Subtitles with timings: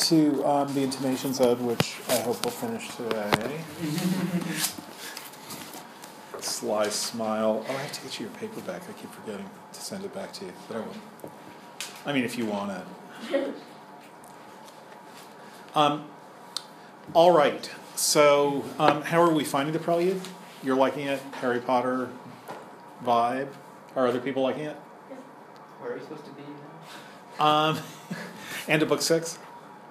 [0.00, 3.60] to um, the intimations ode, which I hope we'll finish today.
[6.40, 7.64] Sly smile.
[7.68, 8.82] Oh, I have to get you your paper back.
[8.88, 11.32] I keep forgetting to send it back to you, but I will.
[12.06, 12.82] I mean, if you want
[13.30, 13.54] it.
[15.74, 16.06] Um,
[17.12, 17.70] all right.
[17.94, 20.20] So, um, how are we finding the prelude?
[20.62, 21.20] You're liking it?
[21.34, 22.08] Harry Potter
[23.04, 23.48] vibe?
[23.94, 24.76] Are other people liking it?
[25.78, 26.42] Where are we supposed to be
[27.38, 27.46] now?
[27.46, 27.78] Um,
[28.68, 29.38] and to book six?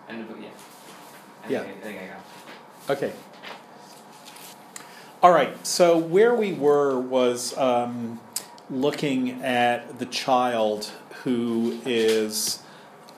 [0.09, 0.47] End of yeah.
[1.45, 1.63] I Yeah.
[1.63, 2.97] Think I, I think I got.
[2.97, 3.13] Okay.
[5.21, 5.67] All right.
[5.67, 8.19] So where we were was um,
[8.69, 10.91] looking at the child
[11.23, 12.63] who is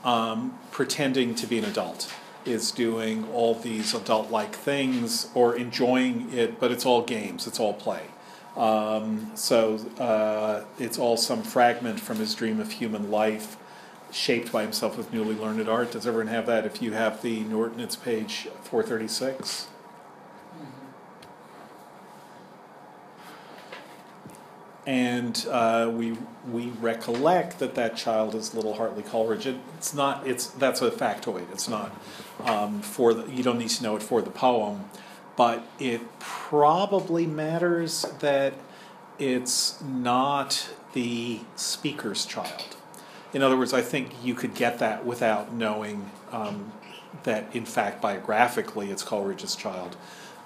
[0.04, 2.12] um, pretending to be an adult,
[2.44, 7.46] is doing all these adult-like things or enjoying it, but it's all games.
[7.46, 8.02] It's all play.
[8.58, 13.56] Um, so uh, it's all some fragment from his dream of human life,
[14.12, 15.92] shaped by himself with newly learned art.
[15.92, 16.66] Does everyone have that?
[16.66, 19.68] If you have the Norton, it's page 436.
[24.86, 26.18] And uh, we
[26.50, 29.46] we recollect that that child is little Hartley Coleridge.
[29.46, 30.26] It, it's not.
[30.26, 31.52] It's that's a factoid.
[31.52, 31.96] It's not
[32.44, 33.32] um, for the.
[33.32, 34.86] You don't need to know it for the poem,
[35.36, 38.56] but it probably matters that
[39.20, 42.76] it's not the speaker's child.
[43.34, 46.72] In other words, I think you could get that without knowing um,
[47.24, 49.96] that, in fact, biographically, it's Coleridge's child.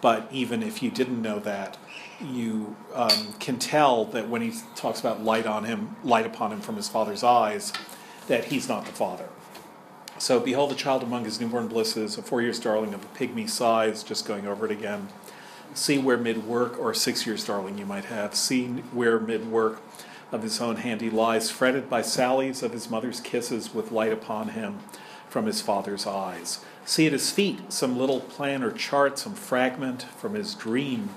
[0.01, 1.77] But even if you didn't know that,
[2.21, 6.61] you um, can tell that when he talks about light on him, light upon him
[6.61, 7.73] from his father's eyes,
[8.27, 9.29] that he's not the father.
[10.17, 13.49] So, behold the child among his newborn blisses, a four years darling of a pygmy
[13.49, 15.09] size, just going over it again.
[15.73, 19.81] See where mid work, or six years darling you might have, see where mid work
[20.35, 24.11] of his own hand he lies, fretted by sallies of his mother's kisses, with light
[24.11, 24.79] upon him
[25.29, 26.63] from his father's eyes.
[26.85, 31.09] See at his feet some little plan or chart, some fragment from his dream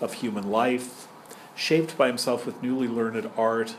[0.00, 1.06] of human life,
[1.54, 3.76] shaped by himself with newly learned art,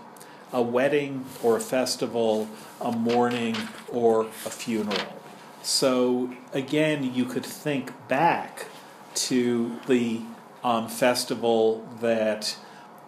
[0.53, 2.47] a wedding or a festival,
[2.79, 3.57] a mourning
[3.89, 5.19] or a funeral.
[5.61, 8.67] So again, you could think back
[9.15, 10.21] to the
[10.63, 12.55] um, festival that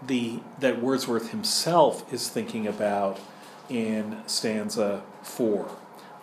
[0.05, 3.19] the that Wordsworth himself is thinking about
[3.69, 5.69] in stanza four.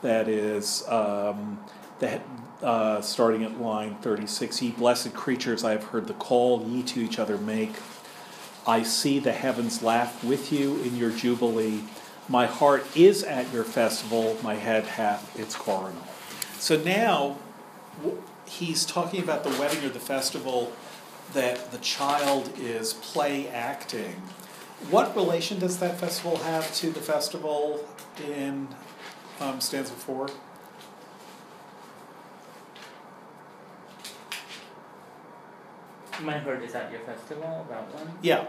[0.03, 1.59] That is um,
[1.99, 2.23] that
[2.63, 4.63] uh, starting at line thirty-six.
[4.63, 7.73] Ye blessed creatures, I have heard the call ye to each other make.
[8.67, 11.83] I see the heavens laugh with you in your jubilee.
[12.29, 14.39] My heart is at your festival.
[14.43, 16.03] My head hath its coronal.
[16.59, 17.37] So now
[18.47, 20.73] he's talking about the wedding or the festival
[21.35, 24.23] that the child is play acting.
[24.91, 27.87] What relation does that festival have to the festival
[28.27, 28.69] in
[29.41, 30.29] um, stanza four?
[36.23, 38.19] My heart is at your festival, that one.
[38.23, 38.47] Yeah.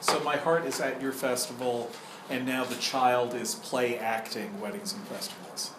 [0.00, 1.90] So my heart is at your festival,
[2.30, 5.72] and now the child is play acting weddings and festivals.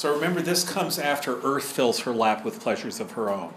[0.00, 3.52] So remember, this comes after earth fills her lap with pleasures of her own.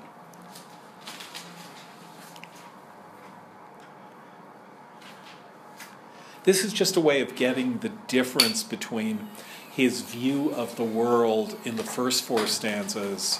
[6.44, 9.30] This is just a way of getting the difference between
[9.72, 13.40] his view of the world in the first four stanzas,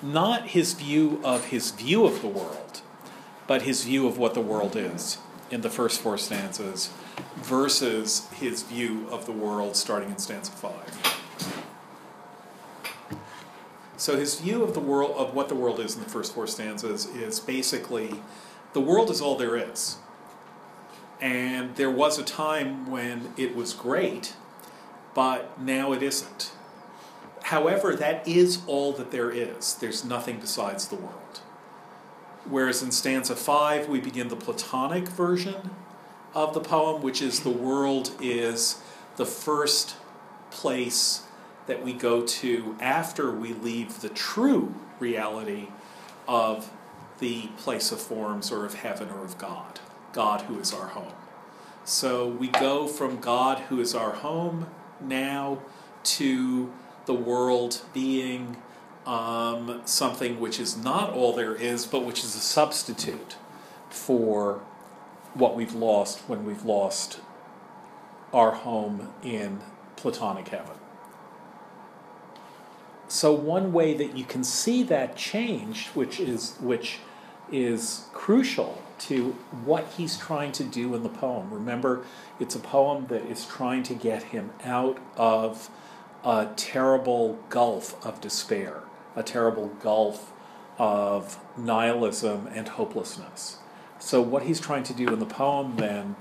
[0.00, 2.80] not his view of his view of the world,
[3.46, 5.18] but his view of what the world is
[5.50, 6.88] in the first four stanzas,
[7.36, 11.07] versus his view of the world starting in stanza five.
[13.98, 16.46] So his view of the world of what the world is in the first four
[16.46, 18.22] stanzas is basically
[18.72, 19.96] the world is all there is.
[21.20, 24.34] And there was a time when it was great,
[25.14, 26.52] but now it isn't.
[27.42, 29.74] However, that is all that there is.
[29.74, 31.40] There's nothing besides the world.
[32.44, 35.70] Whereas in stanza five, we begin the Platonic version
[36.34, 38.80] of the poem, which is the world is
[39.16, 39.96] the first
[40.52, 41.24] place
[41.68, 45.68] that we go to after we leave the true reality
[46.26, 46.72] of
[47.20, 49.78] the place of forms or of heaven or of God,
[50.12, 51.12] God who is our home.
[51.84, 54.66] So we go from God who is our home
[55.00, 55.58] now
[56.04, 56.72] to
[57.06, 58.56] the world being
[59.06, 63.36] um, something which is not all there is, but which is a substitute
[63.90, 64.60] for
[65.34, 67.20] what we've lost when we've lost
[68.32, 69.60] our home in
[69.96, 70.77] Platonic heaven.
[73.08, 76.98] So one way that you can see that change, which is which
[77.50, 79.30] is crucial, to
[79.64, 81.50] what he's trying to do in the poem.
[81.50, 82.04] Remember,
[82.38, 85.70] it's a poem that is trying to get him out of
[86.24, 88.82] a terrible gulf of despair,
[89.16, 90.32] a terrible gulf
[90.78, 93.58] of nihilism and hopelessness.
[93.98, 96.16] So, what he's trying to do in the poem then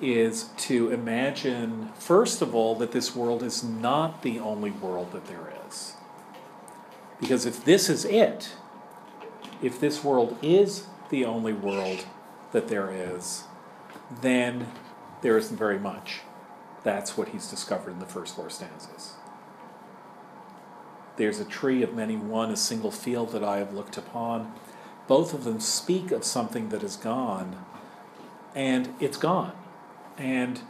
[0.00, 5.26] is to imagine, first of all, that this world is not the only world that
[5.26, 5.94] there is.
[7.20, 8.54] Because if this is it,
[9.62, 12.06] if this world is the only world
[12.52, 13.44] that there is,
[14.20, 14.68] then
[15.22, 16.20] there isn't very much.
[16.84, 19.14] That's what he's discovered in the first four stanzas.
[21.16, 24.52] There's a tree of many one, a single field that I have looked upon.
[25.08, 27.64] Both of them speak of something that is gone,
[28.54, 29.52] and it's gone.
[30.16, 30.60] And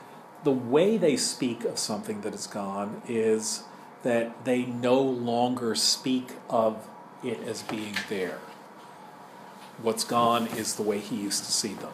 [0.45, 3.65] the way they speak of something that is gone is
[4.03, 6.89] that they no longer speak of
[7.25, 8.39] it as being there.
[9.83, 11.93] What's gone is the way he used to see them.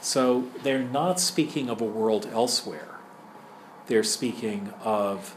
[0.00, 2.96] So they're not speaking of a world elsewhere.
[3.86, 5.34] They're speaking of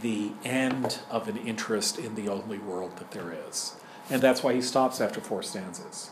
[0.00, 3.76] the end of an interest in the only world that there is.
[4.10, 6.10] And that's why he stops after four stanzas.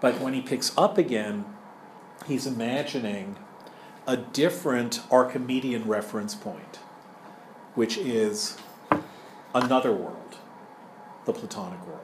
[0.00, 1.44] But when he picks up again,
[2.26, 3.36] he's imagining
[4.06, 6.78] a different Archimedean reference point,
[7.76, 8.56] which is
[9.54, 10.36] another world,
[11.26, 12.00] the Platonic world.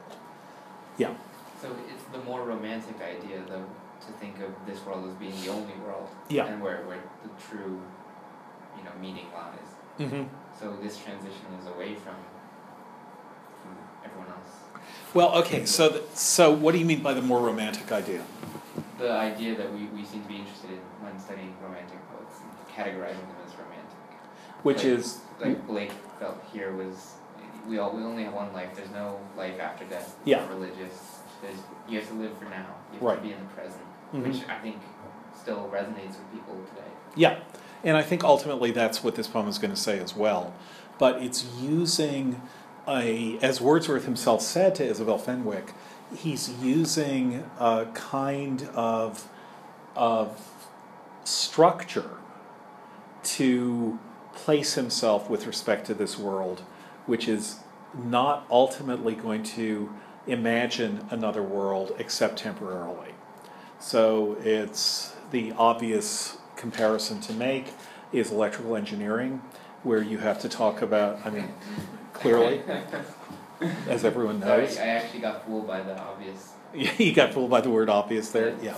[0.97, 1.13] Yeah.
[1.61, 3.65] So it's the more romantic idea, though,
[4.05, 6.07] to think of this world as being the only world.
[6.29, 6.45] Yeah.
[6.45, 7.81] And where, where the true,
[8.77, 9.69] you know, meaning lies.
[9.99, 10.23] Mm-hmm.
[10.59, 12.15] So this transition is away from,
[13.61, 14.83] from everyone else.
[15.13, 18.23] Well, okay, so, th- so what do you mean by the more romantic idea?
[18.99, 22.51] The idea that we, we seem to be interested in when studying romantic poets and
[22.69, 23.42] categorizing them.
[24.63, 27.13] Which Like- is, Like Blake felt here was,
[27.67, 28.69] we all we only have one life.
[28.75, 30.15] There's no life after death.
[30.19, 30.39] It's Yeah.
[30.41, 31.19] not religious.
[31.41, 31.57] There's
[31.87, 32.65] you have to live for now.
[32.93, 33.15] You have Right.
[33.17, 33.83] to be in the present,
[34.13, 34.23] Mhm.
[34.23, 34.77] which I think
[35.37, 36.87] still resonates with people today.
[37.15, 37.39] yeah,
[37.83, 40.53] and I think ultimately that's what this poem is going to say as well.
[40.97, 42.41] But it's using
[42.87, 45.73] a, as Wordsworth himself said to Isabel Fenwick,
[46.15, 49.27] he's using a kind of,
[49.95, 50.39] of
[51.25, 52.11] structure
[53.23, 53.99] to
[54.33, 56.61] place himself with respect to this world,
[57.05, 57.59] which is
[57.93, 59.93] not ultimately going to
[60.27, 63.13] imagine another world except temporarily.
[63.79, 67.73] So it's the obvious comparison to make
[68.11, 69.41] is electrical engineering,
[69.83, 71.53] where you have to talk about, I mean,
[72.13, 72.61] clearly,
[73.89, 74.77] as everyone Sorry, knows.
[74.77, 76.53] I actually got fooled by the obvious.
[76.73, 78.77] you got fooled by the word obvious there, yeah.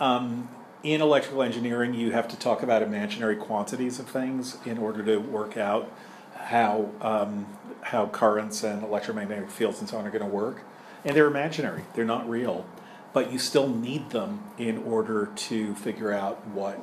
[0.00, 0.48] Um,
[0.84, 5.16] in electrical engineering, you have to talk about imaginary quantities of things in order to
[5.16, 5.90] work out
[6.36, 7.46] how um,
[7.80, 10.62] how currents and electromagnetic fields and so on are going to work.
[11.04, 12.66] And they're imaginary; they're not real,
[13.14, 16.78] but you still need them in order to figure out what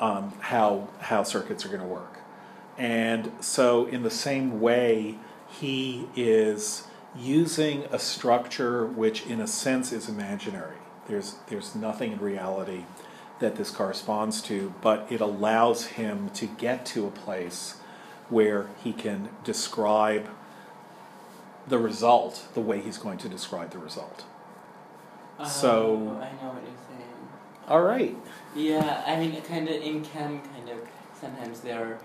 [0.00, 2.18] um, how how circuits are going to work.
[2.78, 5.18] And so, in the same way,
[5.48, 6.86] he is
[7.16, 10.76] using a structure which, in a sense, is imaginary.
[11.06, 12.84] There's, there's nothing in reality
[13.44, 17.76] that this corresponds to, but it allows him to get to a place
[18.30, 20.30] where he can describe
[21.68, 24.24] the result the way he's going to describe the result.
[25.38, 27.28] Oh, so- Oh, I know what you're saying.
[27.68, 28.16] All right.
[28.56, 30.78] Yeah, I mean, kind of in chem, kind of
[31.20, 31.98] sometimes there,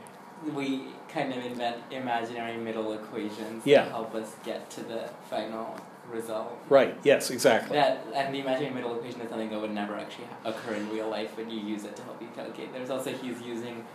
[0.54, 3.86] we kind of invent imaginary middle equations Yeah.
[3.86, 5.78] to help us get to the final
[6.12, 6.58] result.
[6.70, 6.98] Right.
[7.04, 7.78] Yes, exactly.
[7.78, 11.10] That and the imaginary middle equation is something that would never actually occur in real
[11.10, 12.74] life but you use it to help you calculate.
[12.74, 13.86] There's also he's using.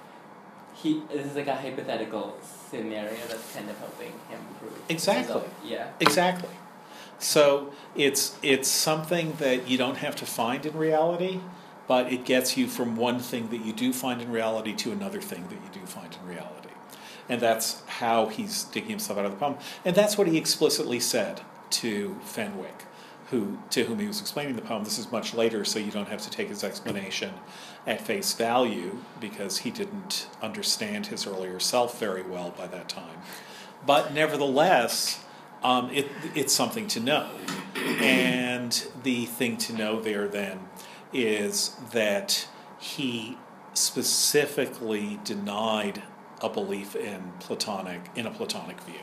[0.74, 4.78] He this is like a hypothetical scenario that's kind of helping him prove.
[4.88, 5.42] Exactly.
[5.64, 5.90] Yeah.
[6.00, 6.50] Exactly.
[7.18, 11.40] So it's it's something that you don't have to find in reality,
[11.86, 15.20] but it gets you from one thing that you do find in reality to another
[15.20, 16.70] thing that you do find in reality.
[17.28, 19.60] And that's how he's digging himself out of the problem.
[19.84, 21.40] And that's what he explicitly said
[21.80, 22.84] to Fenwick,
[23.30, 24.84] who to whom he was explaining the poem.
[24.84, 27.34] This is much later, so you don't have to take his explanation
[27.86, 33.18] at face value because he didn't understand his earlier self very well by that time.
[33.86, 35.24] But nevertheless,
[35.62, 37.30] um, it, it's something to know.
[38.00, 40.60] And the thing to know there then
[41.12, 42.46] is that
[42.78, 43.38] he
[43.72, 46.02] specifically denied
[46.40, 49.00] a belief in Platonic, in a Platonic view.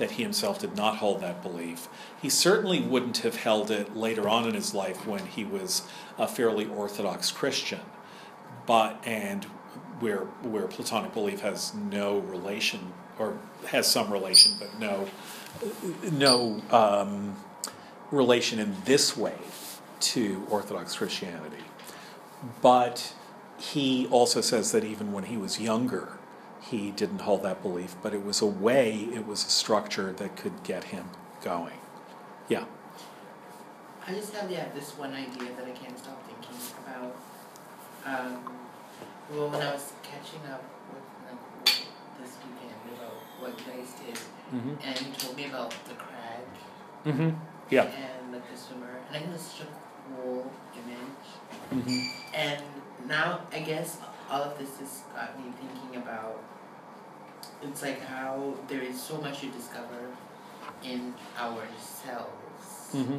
[0.00, 1.86] That he himself did not hold that belief.
[2.20, 5.82] He certainly wouldn't have held it later on in his life when he was
[6.18, 7.80] a fairly orthodox Christian,
[8.66, 9.44] but and
[10.00, 13.38] where where Platonic belief has no relation or
[13.68, 15.06] has some relation, but no
[16.10, 17.36] no um,
[18.10, 19.36] relation in this way
[20.00, 21.64] to Orthodox Christianity.
[22.62, 23.14] But
[23.58, 26.18] he also says that even when he was younger,
[26.70, 30.36] he didn't hold that belief, but it was a way, it was a structure that
[30.36, 31.04] could get him
[31.42, 31.78] going.
[32.48, 32.64] Yeah.
[34.06, 37.16] I just have yeah this one idea that I can't stop thinking about.
[38.06, 38.42] Um,
[39.32, 41.86] well, when I was catching up with
[42.20, 44.18] this weekend about what guys did,
[44.50, 44.74] Mm-hmm.
[44.82, 46.42] and he told me about the crag
[47.06, 47.30] Mm-hmm.
[47.70, 47.84] Yeah.
[47.84, 49.70] and like the swimmer, and I think it's such a
[50.16, 51.26] cool image.
[51.72, 52.34] Mm-hmm.
[52.34, 52.62] And
[53.08, 53.98] now I guess
[54.28, 56.42] all of this has got me thinking about
[57.62, 60.08] it's like how there is so much to discover
[60.82, 62.90] in ourselves.
[62.94, 63.18] Mm-hmm.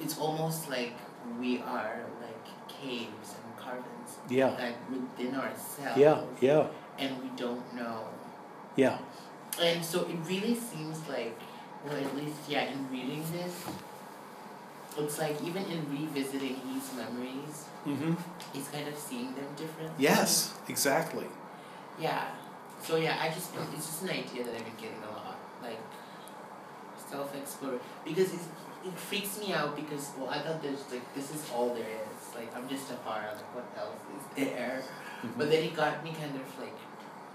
[0.00, 0.94] It's almost like
[1.38, 4.50] we are like caves and carvings Yeah.
[4.50, 5.96] like within ourselves.
[5.98, 6.22] Yeah.
[6.40, 6.66] Yeah.
[6.98, 8.04] And we don't know.
[8.76, 8.98] Yeah.
[9.60, 11.38] And so it really seems like
[11.84, 13.64] well at least yeah, in reading this
[14.98, 18.12] it's like even in revisiting his memories, Mm-hmm.
[18.52, 19.94] he's kind of seeing them differently.
[19.98, 21.24] Yes, exactly.
[21.98, 22.26] Yeah.
[22.82, 25.78] So yeah, I just it's just an idea that I've been getting a lot, like
[27.10, 28.46] self explore because it's,
[28.86, 32.34] it freaks me out because well I thought there's like this is all there is
[32.34, 35.38] like I'm just a fire like what else is there, mm-hmm.
[35.38, 36.76] but then it got me kind of like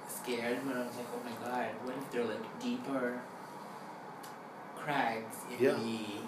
[0.08, 3.22] scared when I was like oh my god what if they're like deeper
[4.76, 5.78] crags in Yeah.
[5.78, 6.22] me.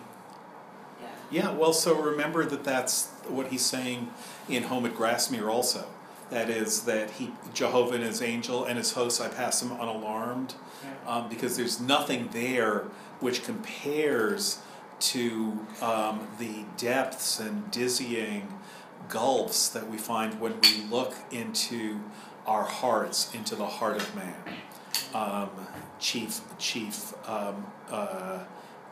[0.99, 1.07] Yeah.
[1.29, 4.09] Yeah, well, so remember that that's what he's saying
[4.49, 5.85] in Home at Grasmere also.
[6.29, 10.55] That is that he Jehovah and his angel and his hosts I pass them unalarmed
[11.05, 12.85] um, because there's nothing there
[13.19, 14.59] which compares
[14.99, 18.47] to um, the depths and dizzying
[19.09, 21.99] gulfs that we find when we look into
[22.45, 24.35] our hearts, into the heart of man.
[25.13, 25.49] Um,
[25.99, 28.39] chief, chief, um, uh,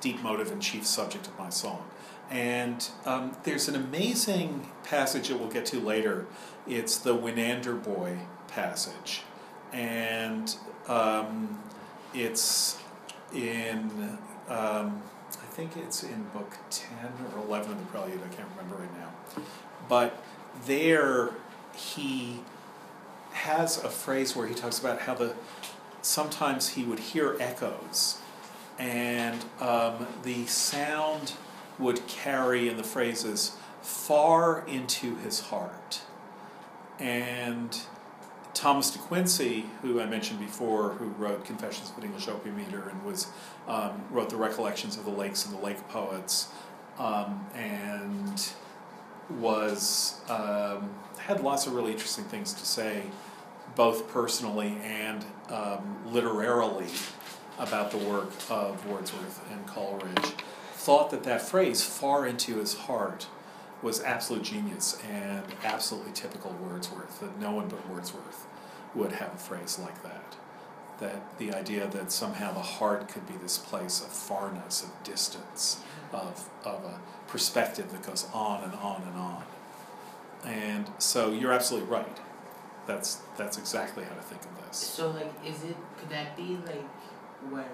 [0.01, 1.83] deep motive and chief subject of my song.
[2.29, 6.25] And um, there's an amazing passage that we'll get to later.
[6.67, 9.21] It's the Winander Boy passage.
[9.73, 10.55] And
[10.87, 11.61] um,
[12.13, 12.77] it's
[13.33, 16.89] in, um, I think it's in book 10
[17.33, 19.11] or 11 of the Prelude, I can't remember right now.
[19.89, 20.23] But
[20.65, 21.31] there
[21.75, 22.39] he
[23.33, 25.35] has a phrase where he talks about how the
[26.01, 28.19] sometimes he would hear echoes
[28.77, 31.33] and um, the sound
[31.79, 36.01] would carry in the phrases far into his heart.
[36.99, 37.77] And
[38.55, 42.89] Thomas de Quincey, who I mentioned before, who wrote Confessions of an English Opium Eater
[42.89, 43.27] and was
[43.67, 46.47] um, wrote the Recollections of the Lakes and the Lake Poets,
[46.97, 48.49] um, and
[49.29, 50.89] was um,
[51.19, 53.03] had lots of really interesting things to say,
[53.75, 56.87] both personally and um, literarily,
[57.59, 60.33] about the work of Wordsworth and Coleridge.
[60.73, 63.27] Thought that that phrase "far into his heart"
[63.85, 67.19] was absolute genius and absolutely typical Wordsworth.
[67.19, 68.47] That no one but Wordsworth
[68.95, 70.35] would have a phrase like that.
[70.99, 75.83] That the idea that somehow the heart could be this place of farness, of distance,
[76.11, 79.43] of, of a perspective that goes on and on and on.
[80.43, 82.17] And so you're absolutely right.
[82.87, 84.77] That's that's exactly how to think of this.
[84.77, 86.87] So like, is it could that be like
[87.51, 87.67] what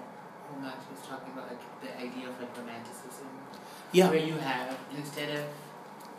[0.60, 3.28] Max was talking about, like the idea of like romanticism,
[3.92, 4.10] Yeah.
[4.10, 5.44] where you have instead of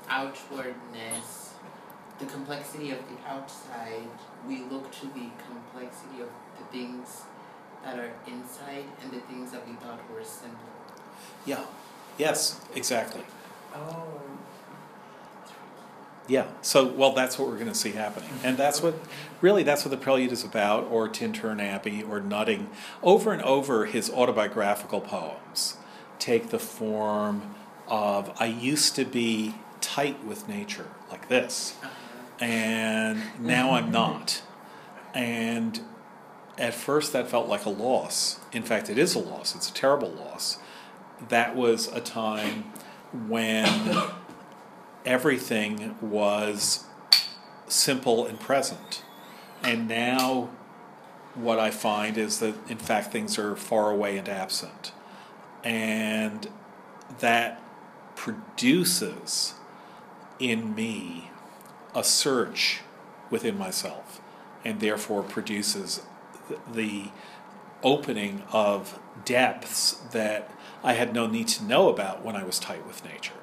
[0.09, 1.53] outwardness,
[2.19, 4.07] the complexity of the outside,
[4.47, 7.23] we look to the complexity of the things
[7.83, 10.59] that are inside and the things that we thought were simple.
[11.45, 11.65] Yeah.
[12.17, 13.23] Yes, exactly.
[13.73, 14.21] Oh.
[16.27, 16.47] Yeah.
[16.61, 18.29] So, well, that's what we're going to see happening.
[18.43, 18.95] And that's what,
[19.41, 22.69] really, that's what the Prelude is about, or Tintern Abbey, or Nutting.
[23.01, 25.77] Over and over, his autobiographical poems
[26.19, 27.55] take the form
[27.87, 29.55] of I used to be
[29.93, 32.45] tight with nature, like this, Uh-huh.
[32.45, 34.41] and now I'm not.
[35.13, 35.79] And
[36.57, 38.39] at first, that felt like a loss.
[38.51, 40.57] In fact, it is a loss, it's a terrible loss.
[41.29, 42.73] That was a time
[43.27, 44.01] when
[45.05, 46.85] everything was
[47.67, 49.03] simple and present.
[49.61, 50.49] And now,
[51.35, 54.91] what I find is that, in fact, things are far away and absent.
[55.63, 56.47] And
[57.19, 57.61] that
[58.15, 59.53] produces
[60.39, 61.31] in me
[61.95, 62.81] a search
[63.29, 64.21] within myself,
[64.65, 66.01] and therefore produces
[66.71, 67.09] the
[67.83, 70.49] opening of depths that
[70.83, 73.33] I had no need to know about when I was tight with nature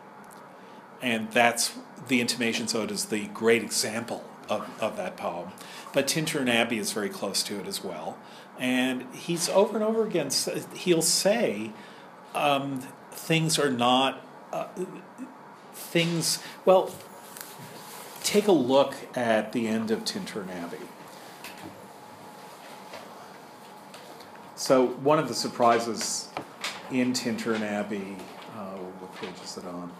[1.02, 1.76] and that's
[2.08, 5.50] the Intimation Ode is the great example of, of that poem.
[5.92, 8.18] But Tintern Abbey is very close to it as well.
[8.58, 10.30] And he's over and over again,
[10.74, 11.72] he'll say,
[12.34, 14.68] um, things are not, uh,
[15.90, 16.42] things.
[16.64, 16.90] Well,
[18.22, 20.78] take a look at the end of Tintern Abbey.
[24.54, 26.28] So one of the surprises
[26.90, 28.16] in Tintern Abbey,
[28.56, 29.92] uh, what page is it on?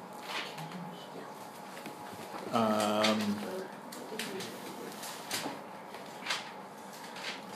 [2.53, 3.37] Um,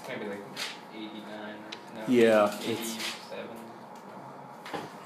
[0.08, 0.38] Maybe like
[0.94, 1.54] eighty-nine
[1.96, 2.04] or, no?
[2.06, 2.98] Yeah, it's-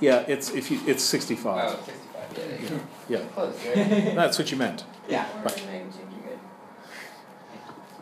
[0.00, 1.70] yeah, it's if you it's sixty Oh, five.
[1.70, 2.80] sixty-five, yeah, there you go.
[3.08, 3.74] Yeah, Close, right?
[4.14, 4.84] that's what you meant.
[5.08, 5.26] Yeah.
[5.36, 6.00] Order of magnitude,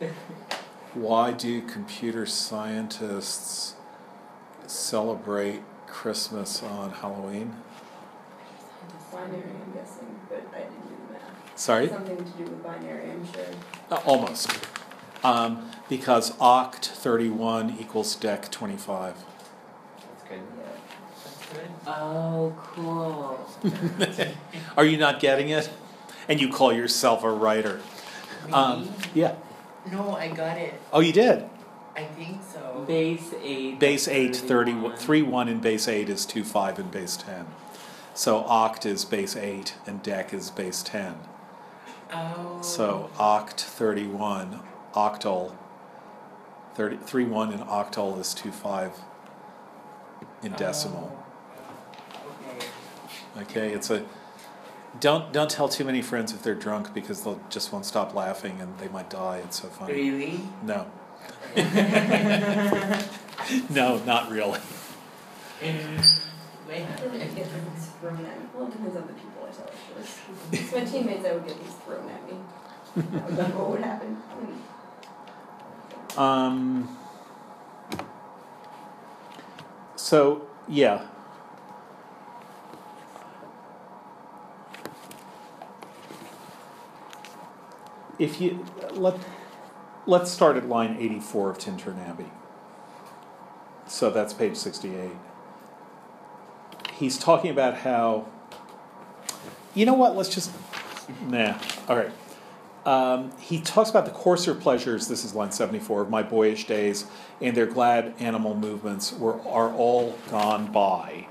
[0.00, 0.16] you're good.
[0.94, 3.74] Why do computer scientists
[4.66, 7.54] celebrate Christmas on Halloween?
[9.12, 11.58] Binary, I'm guessing, but I didn't do the math.
[11.58, 11.88] Sorry?
[11.88, 13.44] Something to do with binary, I'm sure.
[13.90, 14.50] Uh, almost.
[15.22, 19.14] Um, because oct 31 equals dec 25.
[19.14, 20.38] That's good.
[20.38, 20.64] Yeah.
[21.24, 21.35] That's good.
[21.86, 23.38] Oh, cool.
[24.76, 25.70] Are you not getting it?
[26.28, 27.80] And you call yourself a writer.
[28.52, 29.36] Um, yeah.
[29.90, 30.80] no, I got it.
[30.92, 31.48] Oh, you did?
[31.96, 32.84] I think so.
[32.86, 33.78] Base 8.
[33.80, 34.96] Base 8, 30, 31.
[34.96, 37.46] 3 1 in base 8 is 2 5 in base 10.
[38.14, 41.16] So oct is base 8 and dec is base 10.
[42.12, 42.60] Oh.
[42.62, 44.60] So oct 31,
[44.94, 45.54] octal,
[46.74, 48.92] 30, 3 1 in octal is 2 5
[50.42, 51.16] in decimal.
[51.18, 51.25] Oh.
[53.36, 53.42] Okay.
[53.42, 54.04] Okay, it's a
[55.00, 58.60] don't don't tell too many friends if they're drunk because they'll just won't stop laughing
[58.60, 59.38] and they might die.
[59.44, 59.92] It's so funny.
[59.92, 60.40] Really?
[60.62, 60.86] No,
[63.70, 64.60] no, not really.
[65.62, 66.82] Wait.
[66.82, 68.46] I didn't get these thrown at me.
[68.54, 69.72] Well, it depends on the people I tell it
[70.50, 70.58] to.
[70.58, 72.38] It's my teammates, I would get these thrown at me.
[72.96, 74.22] I would know what would happen.
[76.16, 76.96] Um.
[79.96, 81.06] So yeah.
[88.18, 89.18] If you let
[90.06, 92.30] let's start at line eighty four of Tintern Abbey.
[93.86, 95.16] So that's page sixty eight.
[96.94, 98.28] He's talking about how.
[99.74, 100.16] You know what?
[100.16, 100.50] Let's just
[101.22, 101.58] nah.
[101.88, 102.12] All right.
[102.86, 107.06] Um, he talks about the coarser pleasures, this is line 74, of my boyish days,
[107.40, 111.26] and their glad animal movements were, are all gone by.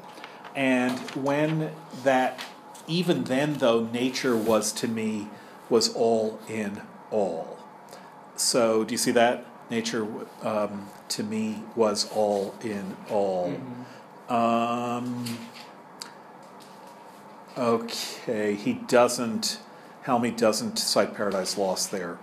[0.53, 1.71] And when
[2.03, 2.41] that,
[2.88, 5.29] even then though, nature was to me,
[5.69, 7.58] was all in all.
[8.36, 9.45] So, do you see that?
[9.69, 10.08] Nature
[10.43, 13.54] um, to me was all in all.
[14.30, 14.32] Mhm.
[14.32, 15.38] Um,
[17.58, 19.60] okay, he doesn't,
[20.04, 22.17] Helmy doesn't cite Paradise Lost there,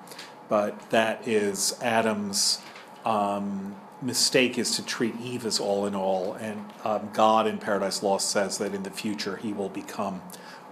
[0.49, 2.61] but that is Adam's
[3.05, 8.03] um, mistake is to treat Eve as all in all, and um, God in Paradise
[8.03, 10.21] Lost says that in the future he will become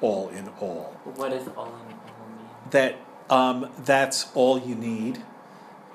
[0.00, 0.96] all in all.
[1.04, 1.89] What does all in all mean?
[2.70, 2.96] That
[3.28, 5.22] um, that's all you need.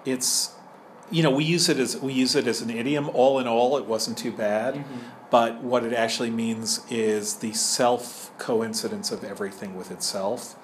[0.06, 0.52] It's
[1.12, 3.10] you know we use it as we use it as an idiom.
[3.10, 4.76] All in all, it wasn't too bad.
[4.76, 4.84] Mhm.
[5.32, 10.56] But what it actually means is the self coincidence of everything with itself.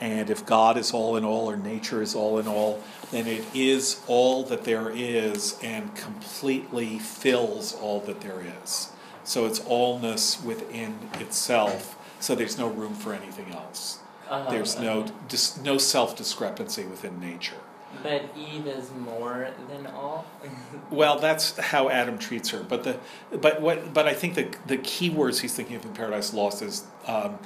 [0.00, 2.80] And if God is all in all or nature is all in all,
[3.12, 8.90] then it is all that there is and completely fills all that there is.
[9.22, 13.98] So it's allness within itself, so there's no room for anything else.
[14.32, 17.56] Uh, There's no dis- no self discrepancy within nature.
[18.02, 20.24] But Eve is more than all.
[20.90, 22.62] Well, that's how Adam treats her.
[22.62, 22.98] But the
[23.30, 26.62] but what but I think the the key words he's thinking of in Paradise Lost
[26.62, 27.38] is um,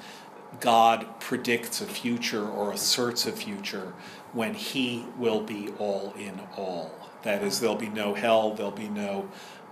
[0.60, 3.92] God predicts a future or asserts a future
[4.32, 6.92] when He will be all in all.
[7.22, 8.54] That is, there'll be no hell.
[8.54, 9.28] There'll be no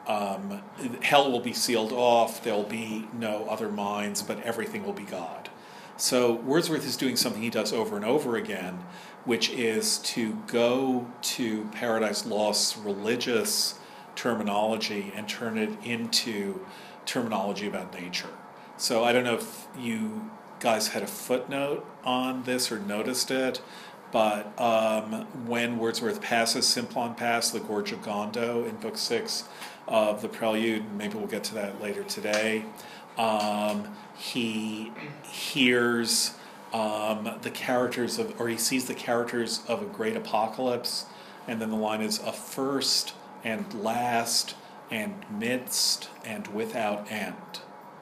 [0.09, 0.63] um,
[1.03, 2.43] hell will be sealed off.
[2.43, 5.44] There'll be no other minds, but everything will be God.
[5.97, 8.85] So Wordsworth is doing something he does over and over again,
[9.25, 13.79] which is to go to Paradise Lost's religious
[14.17, 16.65] terminology and turn it into
[17.07, 18.31] terminology about nature.
[18.77, 23.63] So I don't know if you guys had a footnote on this or noticed it,
[24.11, 29.45] but um, when Wordsworth passes Simplon Pass, the Gorge of Gondo in Book Six
[29.87, 32.65] of the Prelude, maybe we'll get to that later today.
[33.19, 34.91] Um, he
[35.23, 36.33] hears
[36.73, 41.05] um, the characters of, or he sees the characters of a great apocalypse,
[41.47, 43.13] and then the line is a first
[43.45, 44.55] and last
[44.91, 47.35] and midst and without end.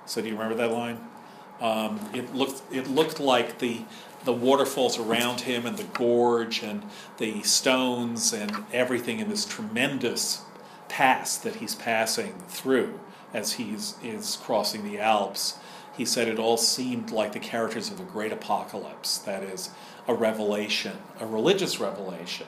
[0.06, 1.00] So do you remember that line?
[1.60, 3.82] Um, it looked it looked like the
[4.24, 6.84] the waterfalls around him and the gorge and
[7.18, 10.42] the stones and everything in this tremendous
[10.88, 13.00] pass that he's passing through
[13.34, 15.58] as he's is crossing the Alps
[15.96, 19.70] he said it all seemed like the characters of a great apocalypse, that is,
[20.08, 22.46] a revelation, a religious revelation.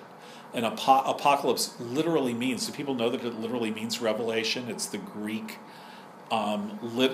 [0.54, 4.68] An apo- apocalypse literally means, do people know that it literally means revelation?
[4.70, 5.59] It's the Greek.
[6.30, 7.11] Um, lit,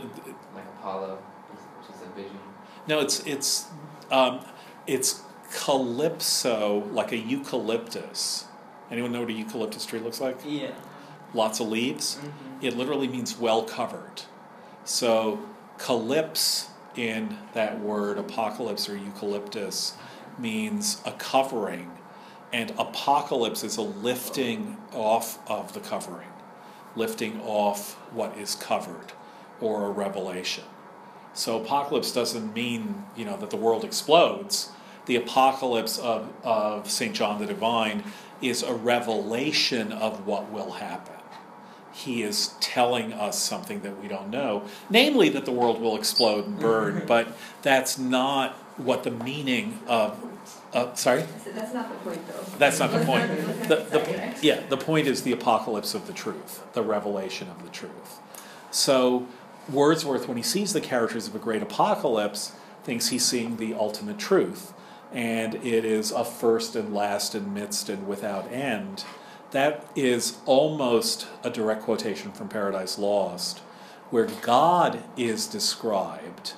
[0.54, 1.18] Like Apollo,
[1.50, 2.38] which is a vision.
[2.86, 3.66] no, it's it's
[4.10, 4.40] um,
[4.86, 8.44] it's calypso, like a eucalyptus.
[8.90, 10.38] Anyone know what a eucalyptus tree looks like?
[10.46, 10.70] Yeah.
[11.34, 12.16] Lots of leaves.
[12.16, 12.66] Mm-hmm.
[12.66, 14.22] It literally means well covered.
[14.84, 15.40] So
[15.80, 19.94] calyps in that word apocalypse or eucalyptus
[20.38, 21.90] means a covering,
[22.52, 26.28] and apocalypse is a lifting off of the covering,
[26.96, 29.12] lifting off what is covered,
[29.60, 30.64] or a revelation.
[31.32, 34.70] So apocalypse doesn't mean you know that the world explodes.
[35.06, 37.14] The apocalypse of, of St.
[37.14, 38.04] John the Divine
[38.42, 41.14] is a revelation of what will happen.
[41.92, 46.46] He is telling us something that we don't know, namely that the world will explode
[46.46, 50.18] and burn, but that's not what the meaning of.
[50.72, 51.24] Uh, sorry?
[51.44, 52.44] So that's not the point, though.
[52.58, 53.28] That's not the point.
[53.68, 57.70] The, the, yeah, the point is the apocalypse of the truth, the revelation of the
[57.70, 58.20] truth.
[58.70, 59.26] So
[59.68, 62.52] Wordsworth, when he sees the characters of a great apocalypse,
[62.84, 64.72] thinks he's seeing the ultimate truth,
[65.12, 69.04] and it is a first and last and midst and without end.
[69.50, 73.58] That is almost a direct quotation from Paradise Lost,
[74.10, 76.54] where God is described.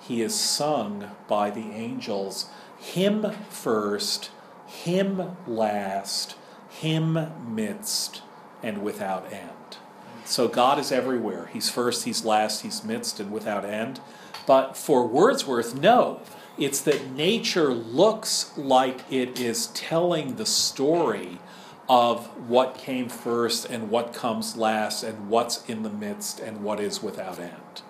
[0.00, 4.30] He is sung by the angels, him first,
[4.66, 6.36] him last,
[6.68, 8.20] him midst,
[8.62, 9.78] and without end.
[10.26, 11.50] So God is everywhere.
[11.52, 14.00] He's first, He's last, He's midst, and without end.
[14.46, 16.20] But for Wordsworth, no.
[16.58, 21.38] It's that nature looks like it is telling the story
[21.88, 26.80] of what came first and what comes last and what's in the midst and what
[26.80, 27.82] is without end.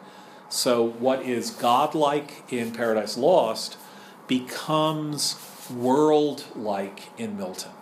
[0.49, 3.77] So, what is godlike in Paradise Lost
[4.27, 5.37] becomes
[5.71, 7.73] world like in Milton.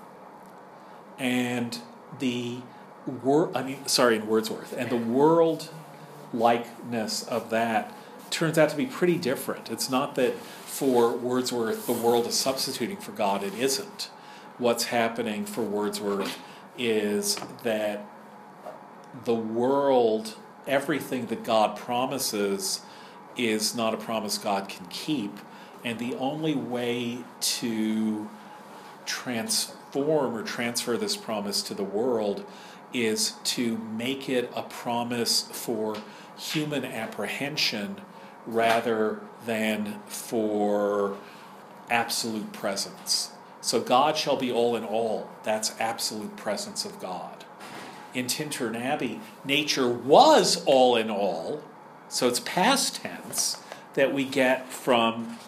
[1.18, 1.78] And
[2.18, 2.58] the
[3.06, 5.70] wor- I mean, sorry, in Wordsworth, and the world
[6.32, 7.92] likeness of that
[8.30, 9.70] turns out to be pretty different.
[9.70, 14.10] It's not that for Wordsworth the world is substituting for God, it isn't.
[14.62, 16.38] What's happening for Wordsworth
[16.78, 18.06] is that
[19.24, 20.36] the world,
[20.68, 22.82] everything that God promises,
[23.36, 25.36] is not a promise God can keep.
[25.84, 28.30] And the only way to
[29.04, 32.46] transform or transfer this promise to the world
[32.94, 35.96] is to make it a promise for
[36.38, 38.00] human apprehension
[38.46, 41.16] rather than for
[41.90, 43.32] absolute presence.
[43.62, 45.30] So God shall be all in all.
[45.44, 47.44] That's absolute presence of God.
[48.12, 51.62] In Tintern Abbey, nature was all in all.
[52.08, 53.58] So it's past tense
[53.94, 55.38] that we get from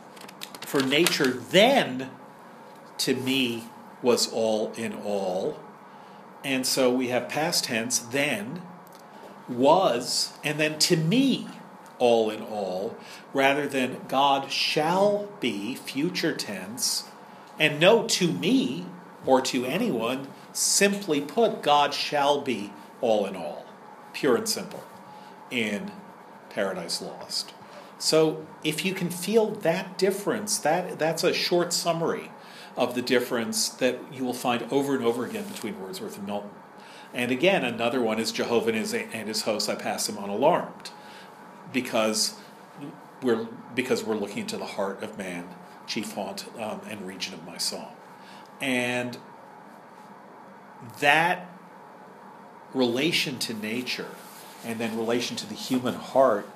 [0.60, 2.10] for nature then
[2.98, 3.64] to me
[4.00, 5.58] was all in all.
[6.44, 8.62] And so we have past tense then
[9.48, 11.48] was and then to me
[11.98, 12.96] all in all
[13.32, 17.04] rather than God shall be future tense
[17.58, 18.86] and no to me
[19.26, 23.64] or to anyone simply put God shall be all in all
[24.12, 24.84] pure and simple
[25.50, 25.90] in
[26.50, 27.52] paradise lost.
[27.98, 32.30] So if you can feel that difference that that's a short summary
[32.76, 36.50] of the difference that you will find over and over again between Wordsworth and Milton.
[37.12, 40.90] And again another one is Jehovah and his, his hosts I pass them unalarmed
[41.72, 42.34] because
[43.22, 45.48] we're because we're looking into the heart of man,
[45.86, 47.92] chief haunt um, and region of my song,
[48.60, 49.18] and
[51.00, 51.48] that
[52.72, 54.10] relation to nature,
[54.64, 56.46] and then relation to the human heart,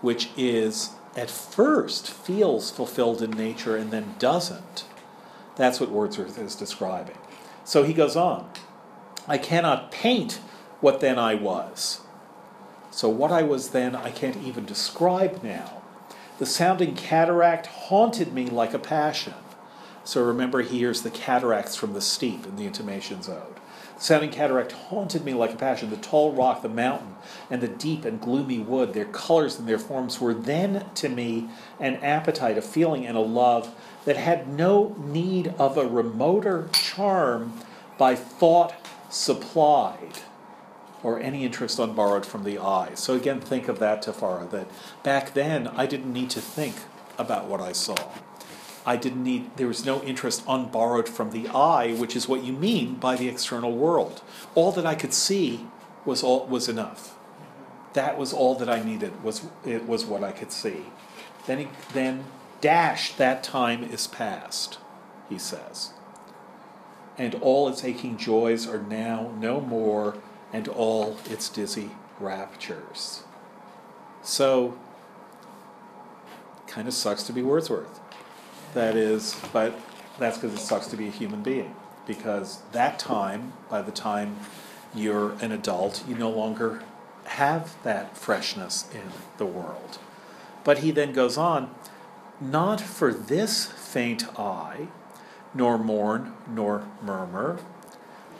[0.00, 4.84] which is at first feels fulfilled in nature and then doesn't.
[5.56, 7.18] That's what Wordsworth is describing.
[7.64, 8.48] So he goes on.
[9.26, 10.40] I cannot paint
[10.80, 12.00] what then I was.
[12.90, 15.77] So, what I was then, I can't even describe now.
[16.38, 19.34] The sounding cataract haunted me like a passion.
[20.04, 23.56] So, remember, he hears the cataracts from the steep in the Intimations Ode.
[23.96, 25.90] The sounding cataract haunted me like a passion.
[25.90, 27.16] The tall rock, the mountain,
[27.50, 31.48] and the deep and gloomy wood, their colors and their forms were then to me
[31.80, 33.74] an appetite, a feeling, and a love
[34.04, 37.52] that had no need of a remoter charm
[37.98, 38.74] by thought
[39.10, 40.20] supplied
[41.02, 42.90] or any interest unborrowed from the eye.
[42.94, 44.68] So again, think of that, Tafara, that
[45.02, 46.74] back then I didn't need to think
[47.18, 47.96] about what I saw.
[48.86, 52.52] I didn't need, there was no interest unborrowed from the eye, which is what you
[52.52, 54.22] mean by the external world.
[54.54, 55.66] All that I could see
[56.04, 57.14] was all was enough.
[57.94, 59.22] that was all that I needed.
[59.24, 60.84] Was it was what I could see.
[61.46, 62.24] Then he then
[62.60, 64.78] dash that time is past,
[65.28, 65.92] he says.
[67.16, 70.16] And all its aching joys are now no more,
[70.52, 73.22] and all its dizzy raptures.
[74.22, 74.76] So,
[76.66, 78.00] kind of sucks to be Wordsworth.
[78.74, 79.78] That is, but
[80.18, 81.74] that's because it sucks to be a human being.
[82.06, 84.36] Because that time, by the time
[84.94, 86.82] you're an adult, you no longer
[87.24, 89.98] have that freshness in the world.
[90.64, 91.74] But he then goes on,
[92.40, 94.88] not for this faint I,
[95.54, 97.58] nor mourn, nor murmur.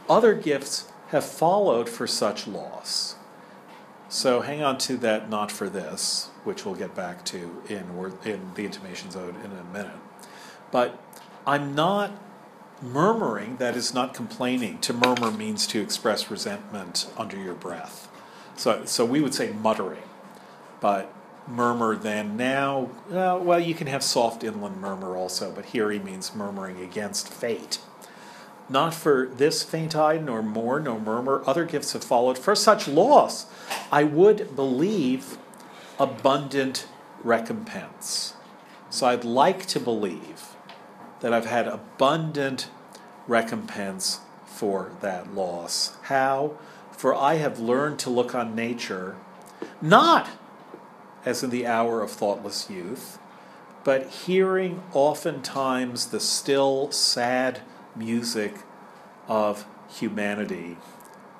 [0.08, 3.16] Other gifts have followed for such loss.
[4.08, 7.84] So hang on to that not for this, which we'll get back to in,
[8.24, 9.98] in the intimations ode in a minute.
[10.70, 10.98] But
[11.46, 12.12] I'm not
[12.80, 14.78] murmuring, that is not complaining.
[14.80, 18.08] To murmur means to express resentment under your breath.
[18.56, 20.02] So, so we would say muttering.
[20.80, 21.12] But
[21.46, 25.98] murmur then now, uh, well, you can have soft inland murmur also, but here he
[25.98, 27.80] means murmuring against fate.
[28.68, 32.36] Not for this faint I, nor more, nor murmur, other gifts have followed.
[32.38, 33.46] For such loss,
[33.90, 35.38] I would believe
[35.98, 36.86] abundant
[37.24, 38.34] recompense.
[38.90, 40.56] So I'd like to believe
[41.20, 42.68] that I've had abundant
[43.26, 45.96] recompense for that loss.
[46.02, 46.58] How?
[46.92, 49.16] For I have learned to look on nature
[49.80, 50.28] not
[51.24, 53.18] as in the hour of thoughtless youth,
[53.84, 57.60] but hearing oftentimes the still sad
[57.98, 58.54] music
[59.26, 60.76] of humanity,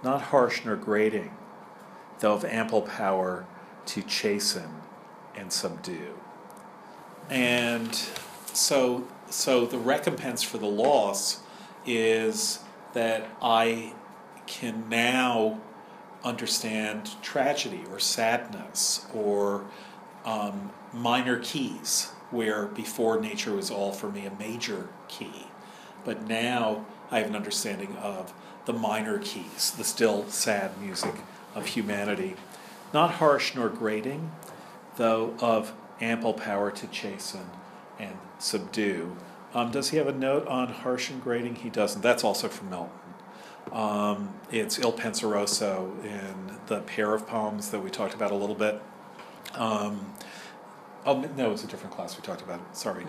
[0.03, 1.31] not harsh nor grating,
[2.21, 3.47] though of ample power
[3.87, 4.83] to chasten
[5.37, 6.19] and subdue.
[7.31, 7.95] And
[8.53, 11.41] so, so the recompense for the loss
[11.87, 12.61] is
[12.95, 13.93] that I
[14.47, 15.61] can now
[16.25, 19.67] understand tragedy or sadness or
[20.25, 25.48] um, minor keys, where before nature was all for me a major key.
[26.05, 28.33] But now I have an understanding of
[28.65, 31.15] the minor keys, the still sad music
[31.55, 32.37] of humanity.
[32.93, 34.33] Not harsh nor grating,
[34.97, 37.47] though of ample power to chasten
[37.99, 39.17] and subdue.
[39.55, 41.57] Um, does he have a note on harsh and grating?
[41.57, 42.03] He doesn't.
[42.03, 42.93] That's also from Milton.
[43.73, 48.55] Um, it's Il Penseroso in the pair of poems that we talked about a little
[48.55, 48.81] bit.
[49.55, 50.13] Um,
[51.07, 52.77] oh, no, it's a different class we talked about.
[52.77, 53.07] Sorry.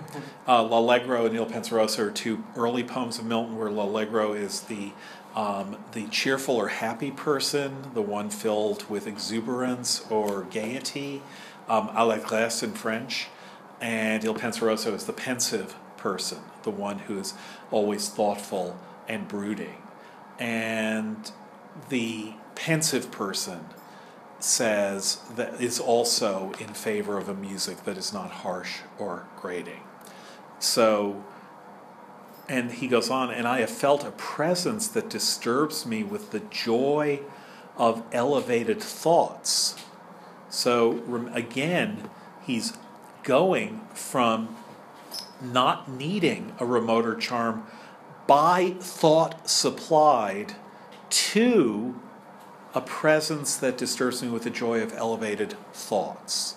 [0.47, 4.91] Uh, L'Allegro and Il Penseroso are two early poems of Milton where L'Allegro is the,
[5.36, 11.21] um, the cheerful or happy person, the one filled with exuberance or gaiety,
[11.67, 13.28] um, allégresse in French.
[13.82, 17.34] And Il Penseroso is the pensive person, the one who is
[17.71, 19.78] always thoughtful and brooding
[20.39, 21.32] and
[21.89, 23.65] the pensive person
[24.39, 29.82] says that is also in favor of a music that is not harsh or grating.
[30.60, 31.23] So,
[32.47, 36.39] and he goes on, and I have felt a presence that disturbs me with the
[36.39, 37.21] joy
[37.78, 39.75] of elevated thoughts.
[40.49, 42.10] So, again,
[42.41, 42.73] he's
[43.23, 44.56] going from
[45.41, 47.65] not needing a remoter charm
[48.28, 50.54] by thought supplied
[51.10, 51.99] to
[52.73, 56.55] a presence that disturbs me with the joy of elevated thoughts.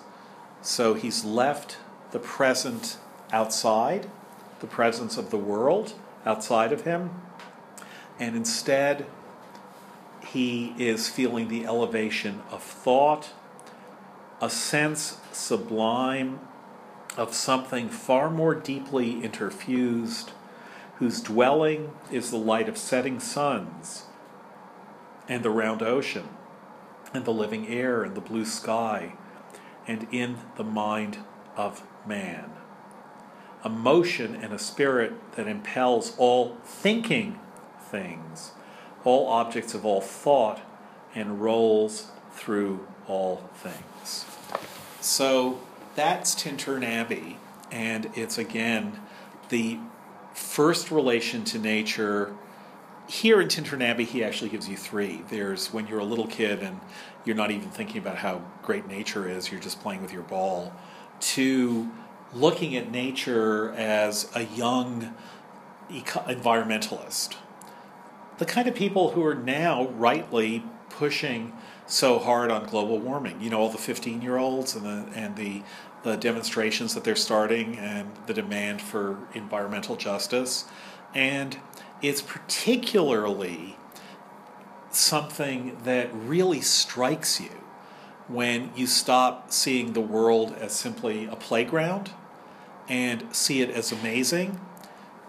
[0.61, 1.79] So he's left
[2.11, 2.99] the present
[3.33, 4.11] outside,
[4.61, 5.95] the presence of the world
[6.27, 7.11] outside of him,
[8.19, 9.07] and instead
[10.27, 13.33] he is feeling the elevation of thought,
[14.41, 16.41] a sense sublime
[17.17, 20.31] of something far more deeply interfused
[20.97, 24.05] whose dwelling is the light of setting suns,
[25.29, 26.29] and the round ocean,
[27.15, 29.15] and the living air, and the blue sky,
[29.87, 31.19] and in the mind
[31.57, 32.53] of man.
[33.65, 37.39] A motion and a spirit that impels all thinking
[37.81, 38.53] things,
[39.05, 40.61] all objects of all thought,
[41.15, 44.25] and rolls through all things.
[45.01, 45.61] So
[45.95, 47.39] that's Tintern Abbey,
[47.71, 49.01] and it's again
[49.49, 49.79] the
[50.35, 52.35] first relation to nature
[53.13, 55.23] here in Tintern Abbey, he actually gives you three.
[55.29, 56.81] There's when you're a little kid and
[57.27, 60.73] you're not even thinking about how great nature is, you're just playing with your ball,
[61.21, 61.91] to
[62.33, 65.15] looking at nature as a young
[65.91, 67.37] eco- environmentalist.
[68.39, 71.53] The kind of people who are now rightly pushing
[71.87, 73.43] so hard on global warming.
[73.43, 75.63] You know, all the 15 year olds and the, and the
[76.03, 80.65] the demonstrations that they're starting and the demand for environmental justice.
[81.15, 81.59] And
[82.03, 83.77] it's particularly
[84.91, 87.51] something that really strikes you
[88.29, 92.11] when you stop seeing the world as simply a playground
[92.89, 94.61] and see it as amazing.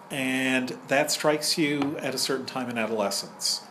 [0.10, 3.62] And that strikes you at a certain time in adolescence.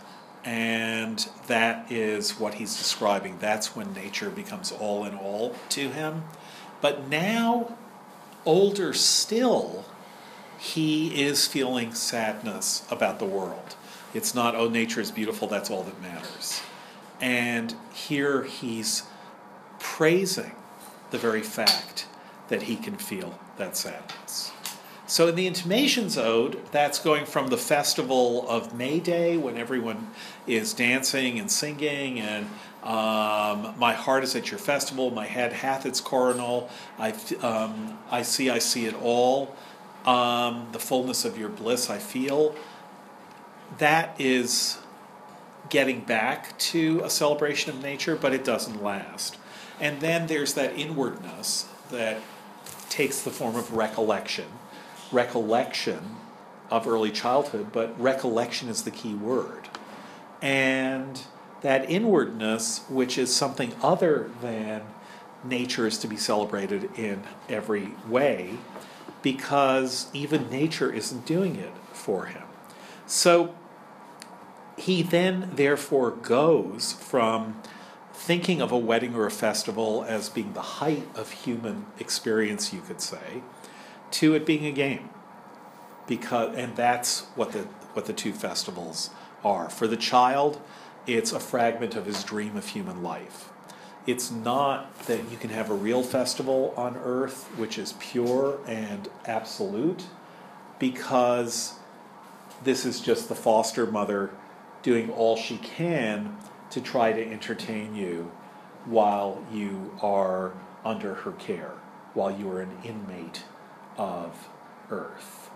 [0.44, 3.38] And that is what he's describing.
[3.38, 6.24] That's when nature becomes all in all to him.
[6.80, 7.76] But now,
[8.44, 9.84] older still,
[10.62, 13.74] he is feeling sadness about the world.
[14.14, 16.62] It's not, oh, nature is beautiful, that's all that matters.
[17.20, 19.02] And here he's
[19.80, 20.52] praising
[21.10, 22.06] the very fact
[22.46, 24.52] that he can feel that sadness.
[25.08, 30.12] So in the Intimations Ode, that's going from the festival of May Day when everyone
[30.46, 32.46] is dancing and singing and
[32.84, 37.10] um, my heart is at your festival, my head hath its coronal, I,
[37.42, 39.54] um, I see, I see it all,
[40.04, 42.54] um, the fullness of your bliss I feel.
[43.78, 44.78] That is
[45.70, 49.38] getting back to a celebration of nature, but it doesn't last.
[49.80, 52.20] And then there's that inwardness that
[52.88, 54.46] takes the form of recollection.
[55.10, 56.16] Recollection
[56.70, 59.68] of early childhood, but recollection is the key word.
[60.40, 61.22] And
[61.60, 64.82] that inwardness, which is something other than
[65.44, 68.58] nature, is to be celebrated in every way
[69.22, 72.44] because even nature isn't doing it for him.
[73.06, 73.54] So
[74.76, 77.60] he then, therefore, goes from
[78.12, 82.80] thinking of a wedding or a festival as being the height of human experience, you
[82.80, 83.42] could say,
[84.12, 85.08] to it being a game.
[86.06, 87.60] Because, and that's what the,
[87.94, 89.10] what the two festivals
[89.44, 89.70] are.
[89.70, 90.60] For the child,
[91.06, 93.51] it's a fragment of his dream of human life.
[94.06, 99.08] It's not that you can have a real festival on earth which is pure and
[99.26, 100.06] absolute,
[100.78, 101.74] because
[102.64, 104.30] this is just the foster mother
[104.82, 106.36] doing all she can
[106.70, 108.32] to try to entertain you
[108.84, 110.52] while you are
[110.84, 111.72] under her care,
[112.14, 113.44] while you are an inmate
[113.96, 114.48] of
[114.90, 115.50] earth.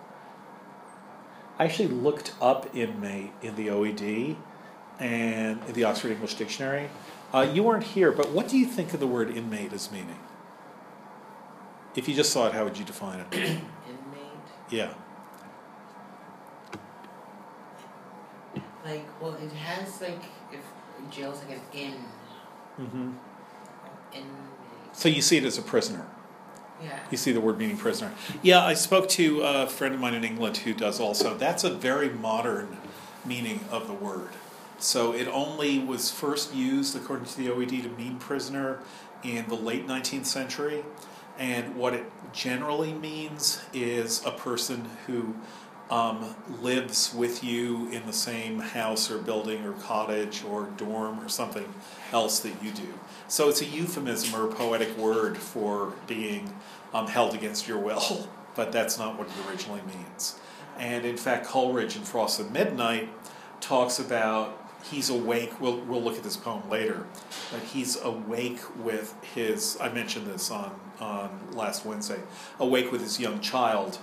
[1.58, 4.36] I actually looked up inmate in the OED
[5.00, 6.88] and in the Oxford English Dictionary.
[7.36, 10.18] Uh, you weren't here, but what do you think of the word inmate as meaning?
[11.94, 13.26] If you just saw it, how would you define it?
[13.34, 13.60] Inmate.
[14.70, 14.94] Yeah.
[18.86, 20.60] Like, well, it has like if
[21.10, 22.04] jail's like an inn.
[22.80, 23.12] Mm-hmm.
[24.14, 24.30] Inmate.
[24.92, 26.06] So you see it as a prisoner.
[26.82, 26.98] Yeah.
[27.10, 28.14] You see the word meaning prisoner.
[28.40, 31.36] Yeah, I spoke to a friend of mine in England who does also.
[31.36, 32.78] That's a very modern
[33.26, 34.30] meaning of the word.
[34.78, 38.80] So it only was first used, according to the OED, to mean prisoner
[39.22, 40.84] in the late 19th century.
[41.38, 45.34] And what it generally means is a person who
[45.90, 51.28] um, lives with you in the same house or building or cottage or dorm or
[51.28, 51.72] something
[52.12, 52.94] else that you do.
[53.28, 56.54] So it's a euphemism or a poetic word for being
[56.92, 60.38] um, held against your will, but that's not what it originally means.
[60.78, 63.08] And in fact, Coleridge in Frost at Midnight
[63.60, 65.60] talks about he's awake.
[65.60, 67.06] We'll, we'll look at this poem later,
[67.50, 72.20] but he's awake with his, I mentioned this on, on last Wednesday,
[72.58, 73.98] awake with his young child.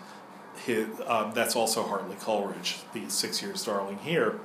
[0.66, 4.40] His, um, that's also Hartley Coleridge, the six years darling here.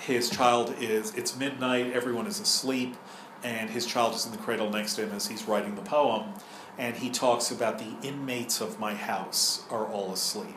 [0.00, 2.96] His child is, it's midnight, everyone is asleep,
[3.42, 6.34] and his child is in the cradle next to him as he's writing the poem.
[6.76, 10.54] And he talks about the inmates of my house are all asleep.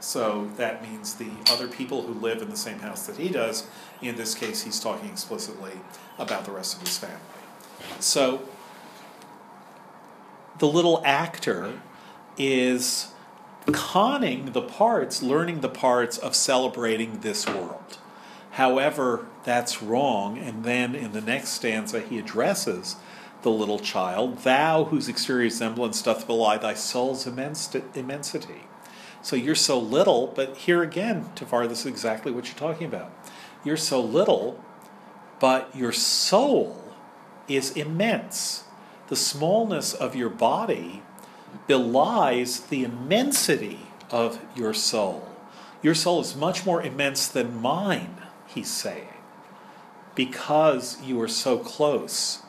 [0.00, 3.66] So that means the other people who live in the same house that he does.
[4.00, 5.72] In this case, he's talking explicitly
[6.18, 7.18] about the rest of his family.
[8.00, 8.42] So
[10.58, 11.80] the little actor
[12.38, 13.08] is
[13.72, 17.98] conning the parts, learning the parts of celebrating this world.
[18.52, 22.96] However, that's wrong, and then in the next stanza, he addresses
[23.42, 28.62] the little child Thou, whose exterior semblance doth belie thy soul's immensity.
[29.22, 33.12] So you're so little, but here again, Tafara, this is exactly what you're talking about.
[33.64, 34.62] You're so little,
[35.38, 36.82] but your soul
[37.48, 38.64] is immense.
[39.08, 41.02] The smallness of your body
[41.66, 43.80] belies the immensity
[44.10, 45.28] of your soul.
[45.82, 49.08] Your soul is much more immense than mine, he's saying,
[50.14, 52.40] because you are so close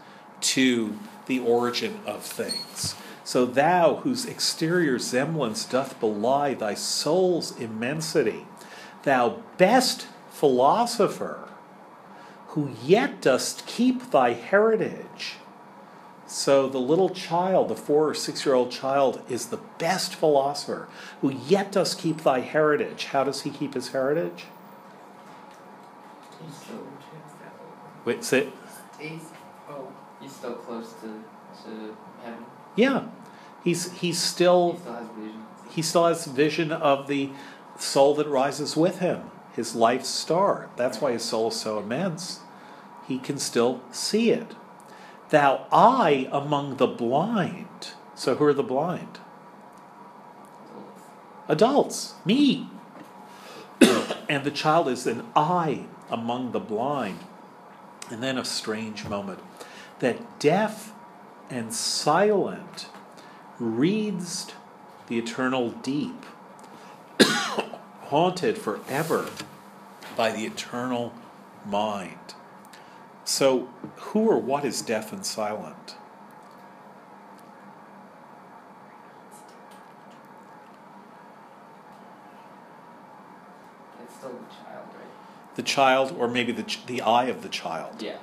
[0.42, 0.98] to
[1.28, 2.96] the origin of things.
[3.24, 8.46] So thou, whose exterior semblance doth belie thy soul's immensity,
[9.04, 11.50] thou best philosopher,
[12.48, 15.36] who yet dost keep thy heritage.
[16.26, 20.88] So the little child, the four or six year old child, is the best philosopher,
[21.20, 23.06] who yet does keep thy heritage.
[23.06, 24.46] How does he keep his heritage?
[26.42, 26.86] He's transferable.
[28.06, 28.52] Wait, sit.
[28.96, 29.22] Stays.
[29.70, 29.92] Oh.
[30.22, 31.24] He's still close to
[31.64, 32.46] to heaven.
[32.76, 33.08] Yeah,
[33.64, 35.46] he's he's He still still has vision.
[35.70, 37.30] he still has vision of the
[37.78, 40.70] soul that rises with him, his life's star.
[40.78, 42.40] That's why his soul is so immense.
[43.08, 44.56] He can still see it.
[45.30, 47.92] Thou I among the blind.
[48.16, 49.20] So who are the blind?
[51.48, 52.68] Adults, me.
[54.30, 57.20] and the child is an I among the blind.
[58.10, 59.40] And then a strange moment
[60.00, 60.94] that deaf
[61.52, 62.88] and silent
[63.60, 64.48] reads
[65.08, 66.26] the eternal deep,
[68.04, 69.30] haunted forever
[70.16, 71.14] by the eternal
[71.66, 72.34] mind.
[73.26, 75.96] So, who or what is deaf and silent?
[84.04, 85.56] It's still the child, right?
[85.56, 88.02] The child, or maybe the, the eye of the child.
[88.02, 88.18] Yeah.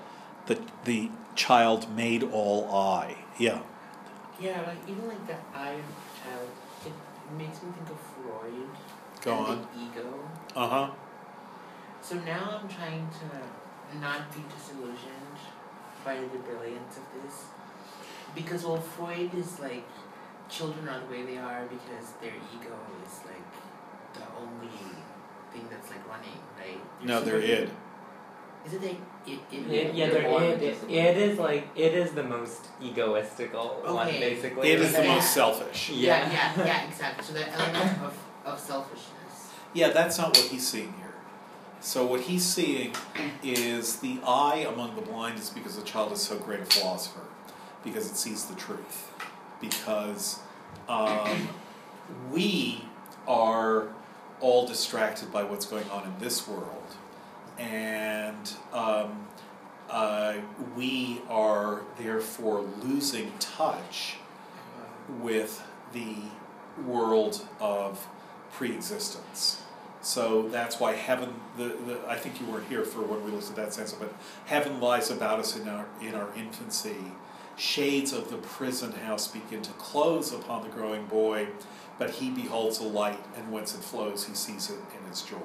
[0.47, 3.17] The, the child made all I.
[3.39, 3.61] Yeah.
[4.41, 5.85] Yeah, like even like the iron
[6.21, 6.49] child,
[6.85, 6.93] it
[7.39, 8.71] makes me think of Freud.
[9.23, 9.69] Go and on.
[9.73, 10.29] The ego.
[10.55, 10.91] Uh huh.
[12.03, 15.39] So now I'm trying to not be disillusioned
[16.05, 17.45] by the brilliance of this.
[18.35, 19.87] Because well Freud is like
[20.49, 22.75] children are the way they are because their ego
[23.05, 23.49] is like
[24.15, 24.75] the only
[25.53, 26.81] thing that's like running, right?
[27.05, 27.71] No, they're id.
[28.69, 31.69] Is it like it it It, yeah, They're there, born it, it, it is like
[31.75, 34.69] it is the most egoistical one, basically.
[34.73, 35.15] It is the Yeah.
[35.15, 35.91] most selfish.
[35.91, 36.31] yeah.
[36.31, 36.53] Yeah.
[36.59, 37.25] yeah, yeah, exactly.
[37.25, 38.15] So the element of,
[38.45, 39.53] of selfishness.
[39.73, 41.15] Yeah, that's not what he's seeing here.
[41.81, 42.93] So what he's seeing
[43.43, 47.23] is the eye among the blind is because the child is so great a philosopher,
[47.85, 49.11] because it sees the truth,
[49.61, 50.41] because
[50.89, 51.49] um,
[52.33, 52.85] we
[53.27, 53.89] are
[54.41, 56.97] all distracted by what's going on in this world,
[57.59, 59.27] and um,
[59.91, 60.35] uh,
[60.77, 64.17] we are therefore losing touch
[65.21, 66.17] with the
[66.87, 68.07] world of
[68.53, 69.63] pre-existence.
[70.01, 71.35] So that's why heaven.
[71.57, 74.13] The, the I think you weren't here for when we looked at that sense, but
[74.47, 76.97] heaven lies about us in our in our infancy.
[77.57, 81.49] Shades of the prison house begin to close upon the growing boy,
[81.99, 85.37] but he beholds a light, and whence it flows, he sees it in its joy.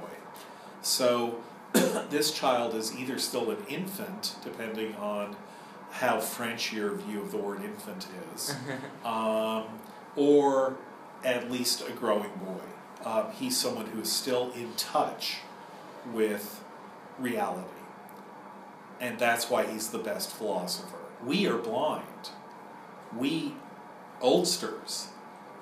[0.84, 1.42] So
[2.10, 5.36] this child is either still an infant, depending on
[5.92, 8.56] how French your view of the word infant is,
[9.06, 9.66] um,
[10.16, 10.78] or
[11.24, 13.06] at least a growing boy.
[13.06, 15.38] Um, he's someone who is still in touch
[16.12, 16.64] with
[17.20, 17.68] reality.
[19.00, 20.98] And that's why he's the best philosopher.
[21.26, 22.30] We are blind.
[23.16, 23.56] We,
[24.22, 25.08] oldsters,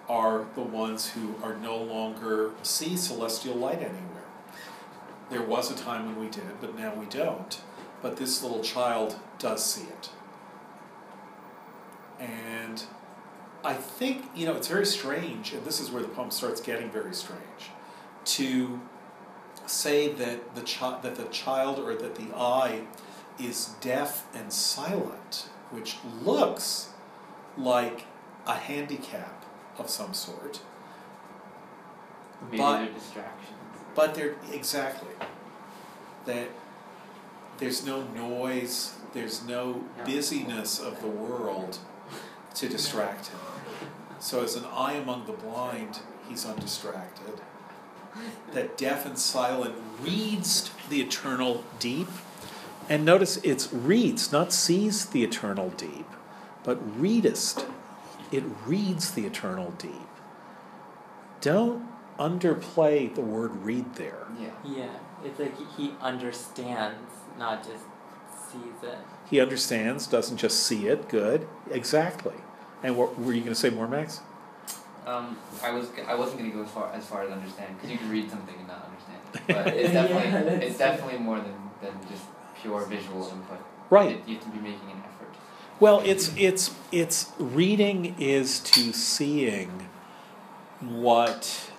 [0.08, 4.11] are the ones who are no longer see celestial light anywhere.
[5.32, 7.60] There was a time when we did, but now we don't.
[8.02, 10.10] But this little child does see it.
[12.20, 12.84] And
[13.64, 16.92] I think, you know, it's very strange, and this is where the poem starts getting
[16.92, 17.72] very strange,
[18.26, 18.82] to
[19.66, 22.82] say that the, chi- that the child or that the eye
[23.40, 26.90] is deaf and silent, which looks
[27.58, 28.06] like
[28.46, 29.46] a handicap
[29.78, 30.60] of some sort.
[32.44, 33.58] Maybe But- they're distractions.
[33.96, 35.14] But they're exactly
[36.26, 36.50] that
[37.58, 41.78] there's no noise, there's no busyness of the world
[42.56, 43.40] to distract him.
[44.20, 47.42] So as an eye among the blind, he's undistracted.
[48.54, 52.10] That deaf and silent reads the eternal deep.
[52.90, 56.08] And notice it's reads, not sees the eternal deep,
[56.64, 57.66] but readest.
[58.32, 60.08] It reads the eternal deep.
[61.40, 64.28] Don't underplay the word read there.
[64.40, 64.50] Yeah.
[64.64, 64.90] Yeah,
[65.24, 67.84] it's like he understands, not just
[68.52, 68.98] sees it.
[69.30, 71.08] He understands, doesn't just see it.
[71.10, 72.36] Good, exactly.
[72.84, 74.22] And what were you going to say more, Max?
[75.06, 77.98] Um, I was I wasn't gonna go as far as far as understand because you
[77.98, 79.42] can read something and not understand it.
[79.48, 82.24] But it's definitely that's it's definitely more than, than just
[82.62, 83.58] pure visual input.
[83.90, 84.18] Right.
[84.18, 85.36] It, you have to be making an effort.
[85.80, 89.90] Well, it's it's it's reading is to seeing
[90.80, 91.71] what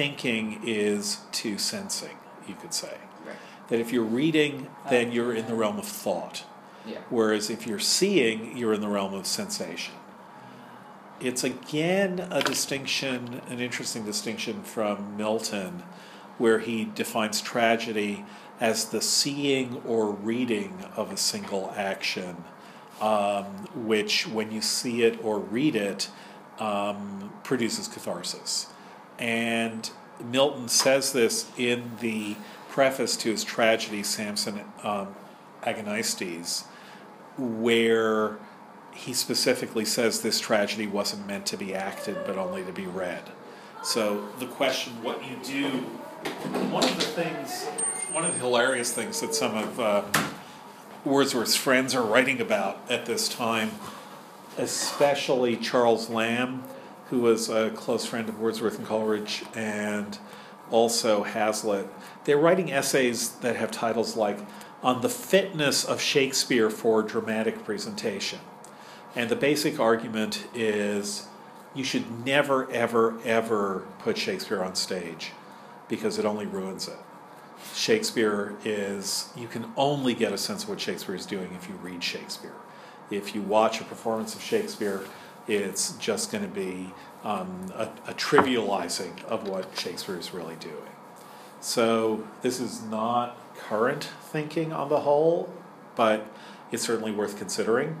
[0.00, 2.16] thinking is to sensing.
[2.48, 2.96] You could say
[3.26, 3.36] Right.
[3.68, 6.44] that if you're reading, then you're in the realm of thought.
[6.86, 7.00] Yeah.
[7.10, 9.92] Whereas if you're seeing, you're in the realm of sensation.
[11.20, 15.82] It's again a distinction, an interesting distinction from Milton,
[16.38, 18.24] where he defines tragedy
[18.58, 22.44] as the seeing or reading of a single action,
[23.02, 23.44] um,
[23.74, 26.08] which, when you see it or read it,
[26.58, 28.68] um, produces catharsis.
[29.20, 29.88] And
[30.24, 32.36] Milton says this in the
[32.70, 35.14] preface to his tragedy, Samson um,
[35.62, 36.64] Agonistes,
[37.36, 38.38] where
[38.92, 43.22] he specifically says this tragedy wasn't meant to be acted but only to be read.
[43.82, 45.68] So the question, what you do,
[46.70, 47.66] one of the things,
[48.12, 50.02] one of the hilarious things that some of uh,
[51.04, 53.70] Wordsworth's friends are writing about at this time,
[54.58, 56.64] especially Charles Lamb,
[57.10, 60.18] who was a close friend of Wordsworth and Coleridge, and
[60.70, 61.88] also Hazlitt.
[62.24, 64.38] They're writing essays that have titles like
[64.82, 68.38] On the Fitness of Shakespeare for Dramatic Presentation.
[69.16, 71.26] And the basic argument is
[71.74, 75.32] you should never, ever, ever put Shakespeare on stage
[75.88, 76.96] because it only ruins it.
[77.74, 81.74] Shakespeare is, you can only get a sense of what Shakespeare is doing if you
[81.74, 82.54] read Shakespeare.
[83.10, 85.02] If you watch a performance of Shakespeare,
[85.50, 86.92] it's just going to be
[87.24, 90.76] um, a, a trivializing of what Shakespeare is really doing.
[91.60, 95.52] So, this is not current thinking on the whole,
[95.96, 96.26] but
[96.72, 98.00] it's certainly worth considering.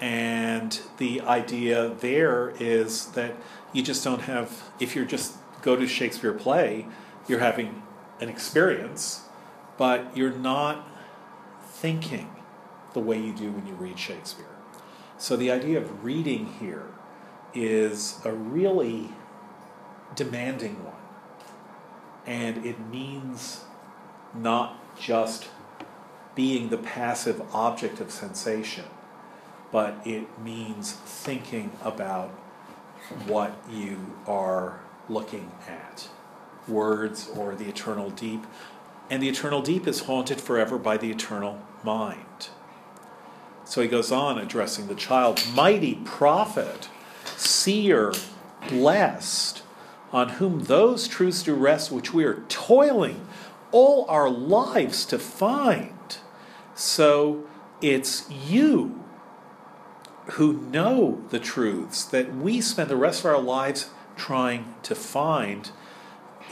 [0.00, 3.36] And the idea there is that
[3.72, 6.86] you just don't have, if you're just go to Shakespeare play,
[7.28, 7.82] you're having
[8.20, 9.22] an experience,
[9.78, 10.86] but you're not
[11.62, 12.30] thinking
[12.92, 14.49] the way you do when you read Shakespeare.
[15.20, 16.86] So the idea of reading here
[17.52, 19.10] is a really
[20.16, 20.94] demanding one.
[22.26, 23.64] And it means
[24.34, 25.48] not just
[26.34, 28.86] being the passive object of sensation,
[29.70, 32.30] but it means thinking about
[33.26, 36.08] what you are looking at
[36.66, 38.46] words or the eternal deep.
[39.10, 42.24] And the eternal deep is haunted forever by the eternal mind.
[43.70, 46.88] So he goes on addressing the child Mighty prophet,
[47.36, 48.12] seer,
[48.68, 49.62] blessed,
[50.10, 53.28] on whom those truths do rest which we are toiling
[53.70, 56.18] all our lives to find.
[56.74, 57.46] So
[57.80, 59.04] it's you
[60.32, 65.70] who know the truths that we spend the rest of our lives trying to find.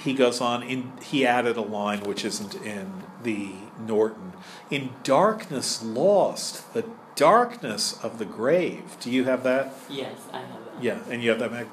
[0.05, 4.35] He goes on, in, he added a line which isn't in the Norton.
[4.71, 6.85] In darkness lost, the
[7.19, 8.97] darkness of the grave.
[9.01, 9.75] Do you have that?
[9.91, 10.83] Yes, I have that.
[10.83, 11.66] Yeah, and you have that,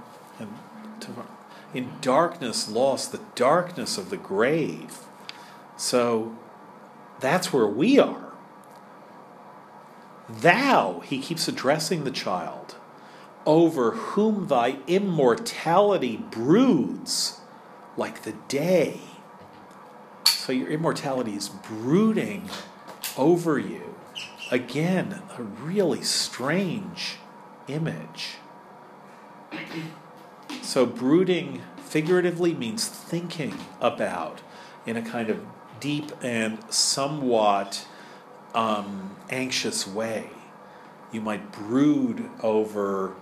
[0.99, 1.27] tomorrow.
[1.71, 4.97] In darkness lost, the darkness of the grave.
[5.77, 6.35] So
[7.19, 8.33] that's where we are.
[10.27, 12.75] Thou, he keeps addressing the child,
[13.45, 17.39] over whom thy immortality broods
[17.95, 18.99] like the day.
[20.25, 22.49] So your immortality is brooding
[23.15, 23.84] over you.
[24.51, 27.17] Again, a really strange
[27.67, 28.35] image.
[30.61, 34.41] So, brooding figuratively means thinking about
[34.85, 35.43] in a kind of
[35.79, 37.87] deep and somewhat
[38.53, 40.29] um, anxious way.
[41.11, 43.15] You might brood over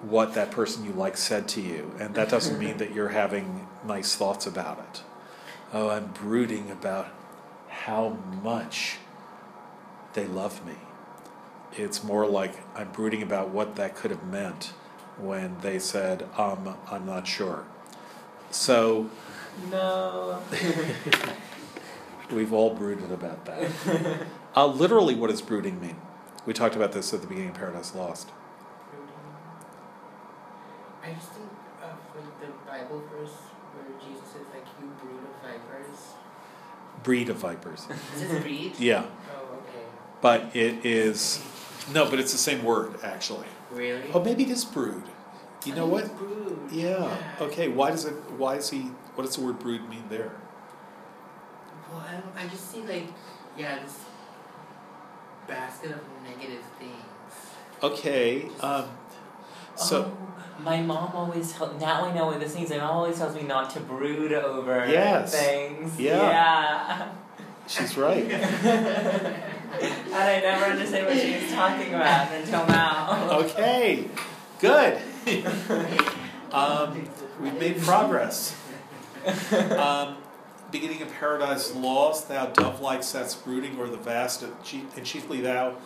[0.00, 3.68] what that person you like said to you, and that doesn't mean that you're having
[3.86, 5.02] nice thoughts about it.
[5.72, 7.08] Oh, I'm brooding about
[7.68, 8.98] how much
[10.14, 10.74] they love me.
[11.74, 14.72] It's more like I'm brooding about what that could have meant
[15.18, 17.64] when they said, um, I'm not sure.
[18.50, 19.08] So
[19.70, 20.42] No.
[22.30, 23.70] we've all brooded about that.
[24.54, 25.96] Uh, literally, what does brooding mean?
[26.44, 28.28] We talked about this at the beginning of Paradise Lost.
[28.90, 29.14] Brooding.
[31.02, 31.48] I just think
[31.82, 35.96] of like the Bible verse where Jesus says like you brood of vipers.
[37.02, 37.86] Breed of vipers.
[38.14, 38.78] Is it breed?
[38.78, 39.06] Yeah.
[40.22, 41.44] But it is.
[41.92, 43.46] No, but it's the same word, actually.
[43.70, 44.10] Really?
[44.14, 45.02] Oh, maybe it is brood.
[45.66, 46.16] You I know what?
[46.16, 46.58] Brood.
[46.70, 47.16] Yeah.
[47.40, 47.68] Okay.
[47.68, 48.14] Why does it?
[48.38, 48.82] Why is he?
[49.14, 50.32] What does the word brood mean there?
[51.92, 53.06] Well, I, don't, I just see like,
[53.58, 54.00] yeah, this
[55.46, 56.92] basket of negative things.
[57.82, 58.48] Okay.
[58.60, 58.86] Um,
[59.76, 62.70] so Oh, my mom always tell now I know what this means.
[62.70, 65.32] My mom always tells me not to brood over Yes.
[65.34, 65.98] things.
[66.00, 66.16] Yeah.
[66.22, 67.12] Yeah.
[67.66, 68.24] she's right.
[70.12, 73.30] and I never understood what she was talking about until now.
[73.40, 74.08] Okay.
[74.60, 75.00] Good.
[76.52, 77.08] um,
[77.40, 78.56] we've made progress.
[79.76, 80.16] Um,
[80.70, 84.52] beginning of Paradise Lost, thou dove-like satst brooding o'er the vast, and
[84.96, 85.76] and chiefly thou,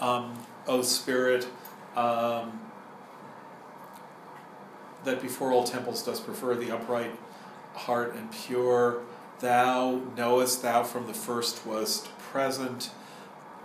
[0.00, 1.46] um, O Spirit,
[1.96, 2.60] um,
[5.04, 7.12] that before all temples dost prefer the upright
[7.74, 9.02] heart and pure.
[9.40, 12.90] Thou knowest thou from the first wast present,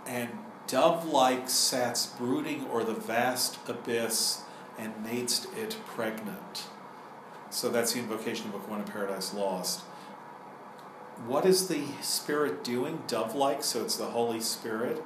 [0.06, 0.30] and
[0.66, 4.42] dove-like sats brooding o'er the vast abyss,
[4.78, 6.66] and madest it pregnant.
[7.50, 9.80] So that's the invocation of Book One of Paradise Lost.
[11.26, 13.02] What is the Spirit doing?
[13.06, 15.02] Dove like, so it's the Holy Spirit.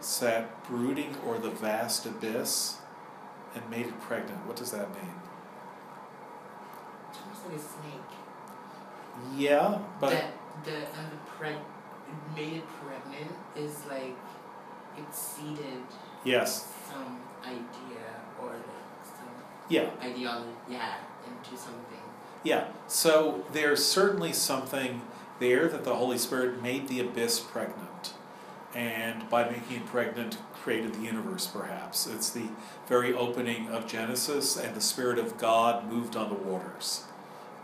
[0.00, 2.78] sat brooding o'er the vast abyss
[3.54, 4.46] and made it pregnant.
[4.46, 5.14] What does that mean?
[7.10, 9.36] It sounds like a snake.
[9.36, 10.10] Yeah, but
[10.64, 11.56] the the and the preg
[12.34, 14.16] made it pregnant is like
[15.00, 15.82] it seeded
[16.24, 18.04] yes, some idea
[18.40, 19.28] or like some
[19.68, 20.94] yeah, ideology yeah
[21.26, 21.98] into something.
[22.42, 22.68] yeah.
[22.86, 25.02] So there's certainly something
[25.40, 28.14] there that the Holy Spirit made the abyss pregnant.
[28.74, 32.06] And by making it pregnant, created the universe, perhaps.
[32.06, 32.48] It's the
[32.86, 37.04] very opening of Genesis, and the Spirit of God moved on the waters.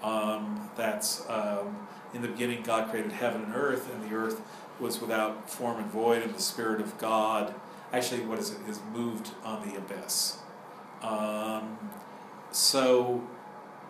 [0.02, 4.40] Um, that's um, in the beginning, God created heaven and earth, and the earth
[4.80, 7.54] was without form and void, and the Spirit of God,
[7.92, 10.38] actually, what is it, is moved on the abyss.
[11.02, 11.78] Um,
[12.50, 13.22] so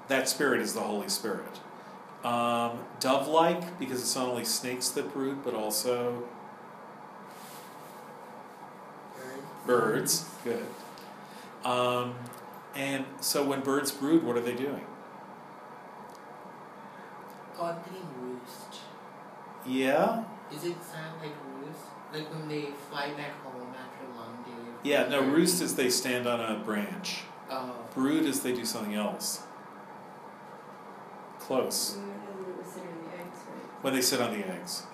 [0.09, 1.61] that Spirit is the Holy Spirit.
[2.25, 6.25] Um, dove like, because it's not only snakes that brood, but also
[9.67, 10.27] birds.
[10.43, 10.67] Good.
[11.65, 12.15] Um,
[12.75, 14.85] and so when birds brood, what are they doing?
[17.59, 17.77] Oh, I'm
[18.21, 18.81] roost.
[19.67, 20.25] Yeah?
[20.55, 21.81] Is it sound like roost?
[22.13, 24.53] Like when they fly back home after a long day.
[24.53, 27.23] of Yeah, no, roost is they stand on a branch.
[27.51, 27.75] Oh.
[27.95, 29.43] Brood is they do something else.
[31.41, 31.97] Close.
[31.97, 33.39] Usually we sit in the eggs.
[33.83, 34.85] When they sit on the eggs.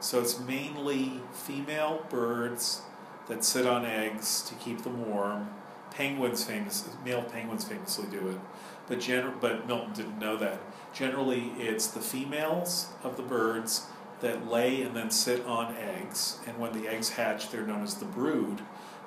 [0.00, 2.82] So it's mainly female birds
[3.28, 5.50] that sit on eggs to keep them warm.
[5.90, 8.38] Penguins famous male penguins famously do it.
[8.86, 10.60] But gener- but Milton didn't know that.
[10.92, 13.86] Generally it's the females of the birds
[14.20, 17.94] that lay and then sit on eggs and when the eggs hatch they're known as
[17.94, 18.60] the brood.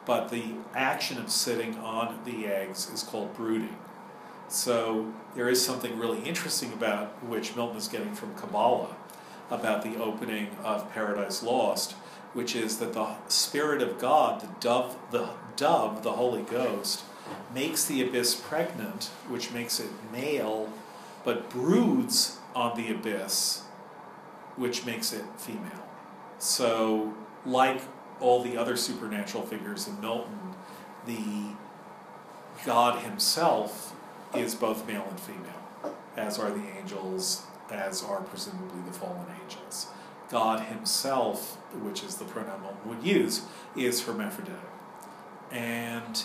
[0.05, 3.77] But the action of sitting on the eggs is called brooding.
[4.47, 8.95] So there is something really interesting about which Milton is getting from Kabbalah
[9.49, 11.91] about the opening of Paradise Lost,
[12.33, 17.03] which is that the Spirit of God, the dove, the dove, the Holy Ghost,
[17.53, 20.69] makes the abyss pregnant, which makes it male,
[21.23, 23.63] but broods on the abyss,
[24.61, 25.89] which makes it female.
[26.37, 27.15] So,
[27.47, 27.81] like
[28.19, 30.53] all the other supernatural figures in Milton,
[31.07, 31.55] the
[32.63, 33.95] God Himself
[34.35, 39.87] is both male and female, as are the angels, as are presumably the fallen angels.
[40.29, 43.41] God Himself, which is the pronoun Milton would use,
[43.75, 44.59] is hermaphroditic.
[45.49, 46.23] And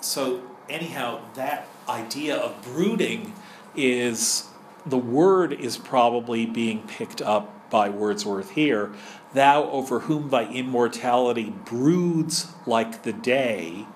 [0.00, 3.34] so, anyhow, that idea of brooding
[3.76, 4.48] is
[4.86, 8.92] the word is probably being picked up by Wordsworth here.
[9.32, 13.88] Thou over whom thy immortality broods like the day,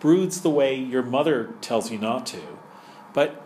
[0.00, 2.42] broods the way your mother tells you not to,
[3.12, 3.40] but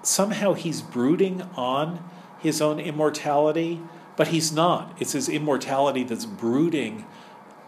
[0.00, 2.02] somehow he's brooding on
[2.38, 3.82] his own immortality,
[4.16, 4.96] but he's not.
[4.98, 7.04] It's his immortality that's brooding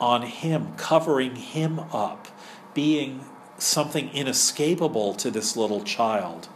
[0.00, 2.28] on him, covering him up,
[2.72, 3.26] being
[3.58, 6.48] something inescapable to this little child.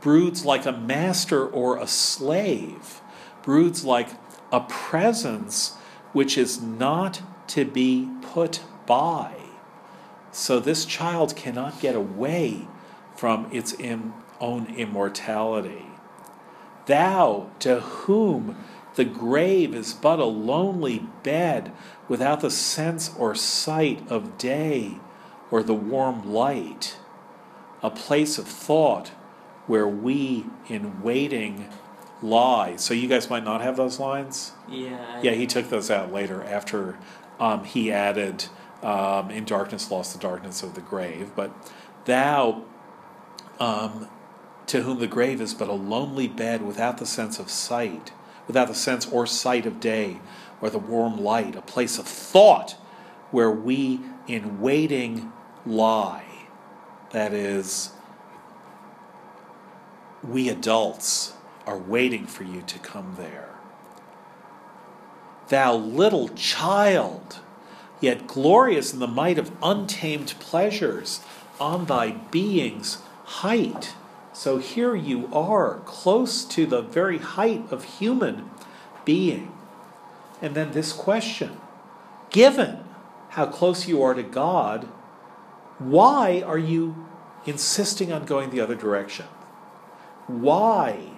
[0.00, 2.99] Broods like a master or a slave,
[3.42, 4.08] broods like
[4.52, 5.76] a presence
[6.12, 9.34] which is not to be put by.
[10.32, 12.66] So this child cannot get away
[13.16, 15.86] from its im- own immortality.
[16.86, 18.56] Thou, to whom
[18.94, 21.72] the grave is but a lonely bed
[22.08, 24.98] without the sense or sight of day
[25.50, 26.96] or the warm light,
[27.82, 29.08] a place of thought
[29.66, 31.68] where we in waiting
[32.22, 32.76] lie.
[32.76, 34.52] So you guys might not have those lines?
[34.68, 35.20] Yeah.
[35.22, 36.98] Yeah, he took those out later after
[37.38, 38.46] um, he added
[38.82, 41.32] um, in darkness lost the darkness of the grave.
[41.34, 41.50] But
[42.04, 42.64] thou,
[43.58, 44.08] um,
[44.66, 48.12] to whom the grave is but a lonely bed without the sense of sight,
[48.46, 50.20] without the sense or sight of day,
[50.60, 52.72] or the warm light, a place of thought
[53.30, 55.32] where we in waiting
[55.64, 56.24] lie.
[57.12, 57.90] That is,
[60.22, 61.34] we adults
[61.70, 63.48] are waiting for you to come there.
[65.48, 67.38] Thou little child,
[68.00, 71.20] yet glorious in the might of untamed pleasures,
[71.60, 73.94] on thy being's height.
[74.32, 78.50] So here you are, close to the very height of human
[79.04, 79.52] being.
[80.42, 81.58] And then this question
[82.30, 82.84] given
[83.30, 84.88] how close you are to God,
[85.78, 87.06] why are you
[87.46, 89.26] insisting on going the other direction?
[90.26, 91.09] Why,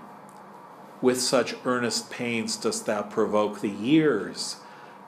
[1.02, 4.56] with such earnest pains, dost thou provoke the years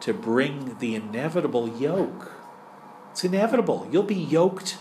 [0.00, 2.32] to bring the inevitable yoke?
[3.12, 3.88] It's inevitable.
[3.90, 4.76] You'll be yoked,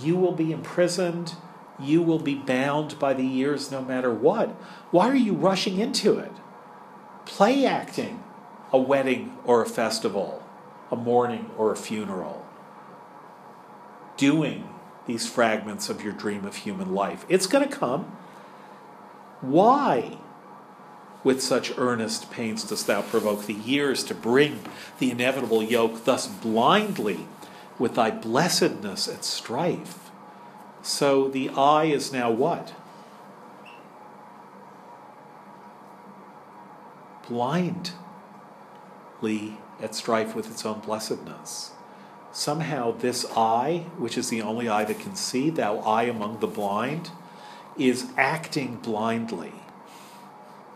[0.00, 1.34] you will be imprisoned,
[1.80, 4.50] you will be bound by the years no matter what.
[4.92, 6.32] Why are you rushing into it?
[7.24, 8.22] Play acting
[8.72, 10.42] a wedding or a festival.
[10.90, 12.46] a mourning or a funeral,
[14.16, 14.68] doing
[15.06, 17.26] these fragments of your dream of human life.
[17.28, 18.16] It's going to come.
[19.40, 20.18] Why?
[21.24, 24.60] With such earnest pains dost thou provoke the years to bring
[24.98, 27.26] the inevitable yoke thus blindly
[27.78, 30.10] with thy blessedness at strife.
[30.82, 32.74] So the eye is now what?
[37.26, 37.94] Blindly
[39.80, 41.72] at strife with its own blessedness.
[42.32, 46.46] Somehow, this eye, which is the only eye that can see, thou eye among the
[46.46, 47.10] blind,
[47.78, 49.52] is acting blindly,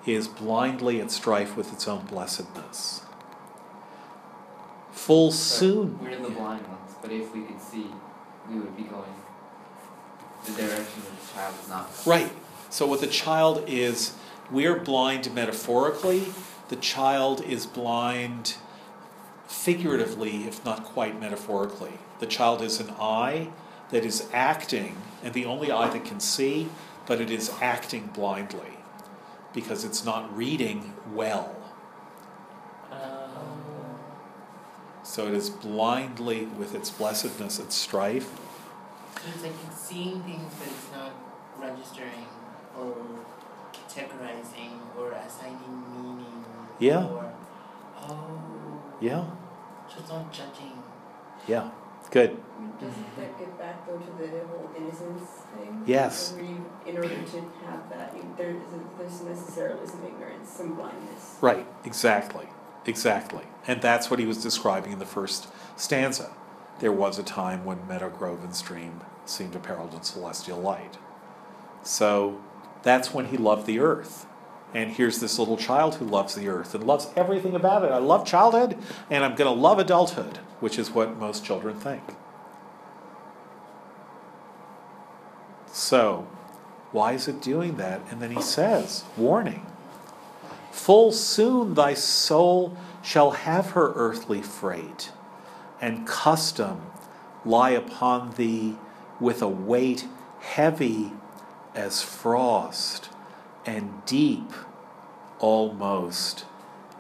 [0.07, 3.03] is blindly at strife with its own blessedness.
[4.93, 5.99] Full soon.
[5.99, 7.87] We're in the blind ones, but if we could see,
[8.51, 9.15] we would be going
[10.45, 11.91] the direction that the child is not.
[12.07, 12.33] Right.
[12.71, 14.15] So, what the child is,
[14.51, 16.25] we're blind metaphorically,
[16.69, 18.57] the child is blind
[19.47, 21.93] figuratively, if not quite metaphorically.
[22.21, 23.51] The child is an eye
[23.91, 26.69] that is acting, and the only eye that can see,
[27.07, 28.78] but it is acting blindly
[29.55, 31.55] because it's not reading well.
[32.91, 33.99] Um,
[35.03, 38.29] So it is blindly with its blessedness at strife.
[39.17, 41.13] So it's like it's seeing things but it's not
[41.59, 42.27] registering
[42.79, 42.95] or
[43.73, 46.45] categorizing or assigning meaning.
[46.79, 47.07] Yeah.
[47.07, 47.33] Or
[48.03, 49.25] oh Yeah,
[49.89, 50.83] so it's not judging.
[51.47, 51.71] yeah,
[52.11, 52.37] good.
[52.81, 55.83] Doesn't that get back though to the whole innocence thing?
[55.87, 56.35] Yes.
[56.87, 58.57] In order to have that, you, there is
[58.99, 61.37] there's necessarily some ignorance, some blindness.
[61.41, 62.47] Right, exactly,
[62.87, 63.45] exactly.
[63.67, 66.33] And that's what he was describing in the first stanza.
[66.79, 70.97] There was a time when Meadow Grove and Stream seemed apparelled in celestial light.
[71.83, 72.41] So
[72.83, 74.27] that's when he loved the earth.
[74.75, 77.91] And here's this little child who loves the earth and loves everything about it.
[77.91, 78.77] I love childhood
[79.11, 82.03] and I'm going to love adulthood, which is what most children think.
[85.73, 86.27] So,
[86.93, 88.01] why is it doing that?
[88.11, 89.65] And then he says, warning.
[90.73, 95.13] Full soon thy soul shall have her earthly freight,
[95.81, 96.83] and custom
[97.45, 98.77] lie upon thee
[99.21, 100.07] with a weight
[100.41, 101.13] heavy
[101.75, 103.11] as frost,
[103.69, 104.51] and deep
[105.41, 106.47] almost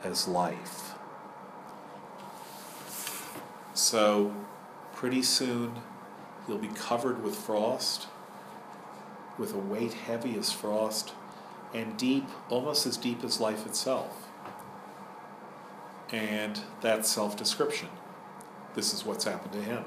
[0.04, 0.92] as life.
[3.72, 4.34] So,
[4.92, 5.76] pretty soon
[6.46, 8.08] you'll be covered with frost,
[9.38, 11.14] with a weight heavy as frost,
[11.72, 14.28] and deep, almost as deep as life itself.
[16.12, 17.88] And that's self description.
[18.74, 19.84] This is what's happened to him.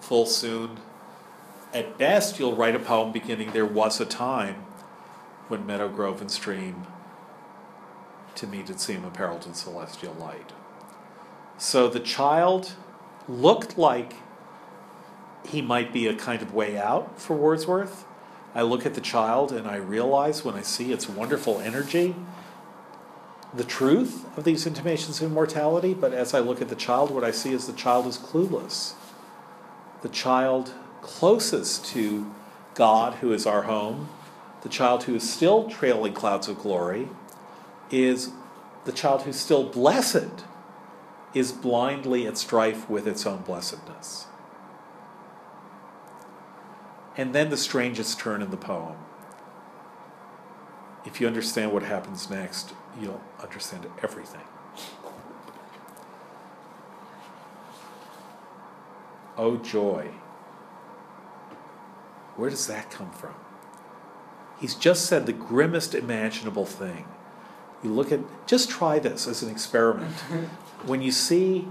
[0.00, 0.78] Full soon,
[1.74, 4.64] at best, you'll write a poem beginning There was a time
[5.48, 6.86] when Meadow Grove and Stream
[8.34, 10.52] to me did seem apparelled in celestial light.
[11.58, 12.72] So the child
[13.28, 14.14] looked like
[15.46, 18.04] he might be a kind of way out for Wordsworth.
[18.54, 22.14] I look at the child and I realize when I see its wonderful energy,
[23.54, 27.24] the truth of these intimations of immortality, but as I look at the child, what
[27.24, 28.94] I see is the child is clueless.
[30.02, 30.72] The child
[31.02, 32.32] closest to
[32.74, 34.08] God, who is our home,
[34.62, 37.08] the child who is still trailing clouds of glory,
[37.90, 38.30] is
[38.84, 40.44] the child who's still blessed,
[41.34, 44.26] is blindly at strife with its own blessedness.
[47.16, 48.96] And then the strangest turn in the poem.
[51.04, 54.40] If you understand what happens next, you'll understand everything.
[59.36, 60.08] Oh, joy.
[62.36, 63.34] Where does that come from?
[64.62, 67.04] He's just said the grimmest imaginable thing.
[67.82, 70.12] You look at, just try this as an experiment.
[70.86, 71.66] when you see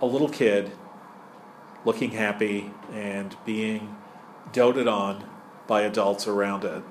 [0.00, 0.70] a little kid
[1.84, 3.96] looking happy and being
[4.52, 5.28] doted on
[5.66, 6.84] by adults around it,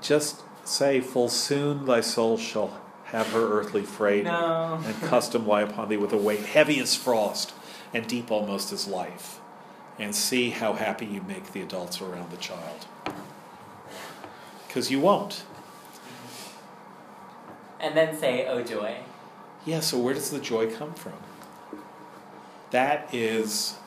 [0.00, 4.80] just say, Full soon thy soul shall have her earthly freight, no.
[4.82, 7.52] and custom lie upon thee with a weight heavy as frost
[7.92, 9.40] and deep almost as life.
[9.98, 12.86] And see how happy you make the adults around the child.
[14.70, 15.42] Because you won't.
[17.80, 18.98] And then say, oh joy.
[19.66, 21.14] Yeah, so where does the joy come from?
[22.70, 23.78] That is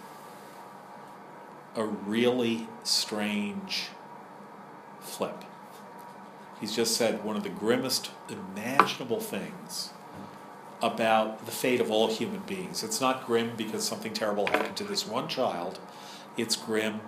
[1.77, 3.91] a really strange
[4.99, 5.45] flip.
[6.59, 9.91] He's just said one of the grimmest imaginable things
[10.81, 12.83] about the fate of all human beings.
[12.83, 15.79] It's not grim because something terrible happened to this one child,
[16.35, 16.99] it's grim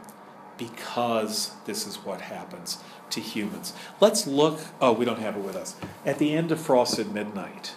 [0.57, 3.73] because this is what happens to humans.
[3.99, 5.75] Let's look, oh, we don't have it with us.
[6.05, 7.75] At the end of Frost at Midnight,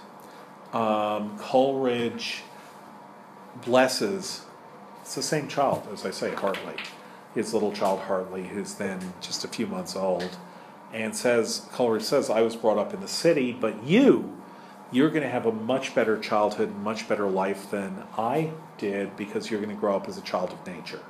[0.72, 2.42] um, Coleridge
[3.64, 4.42] blesses,
[5.02, 6.76] it's the same child, as I say, Hartley,
[7.34, 10.36] his little child Hartley, who's then just a few months old,
[10.92, 14.38] and says, Coleridge says, I was brought up in the city, but you,
[14.90, 19.50] you're going to have a much better childhood, much better life than I did because
[19.50, 21.02] you're going to grow up as a child of nature.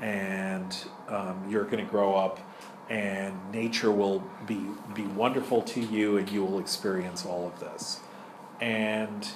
[0.00, 0.76] And
[1.08, 2.40] um, you're going to grow up,
[2.88, 4.60] and nature will be,
[4.94, 8.00] be wonderful to you, and you will experience all of this.
[8.60, 9.26] And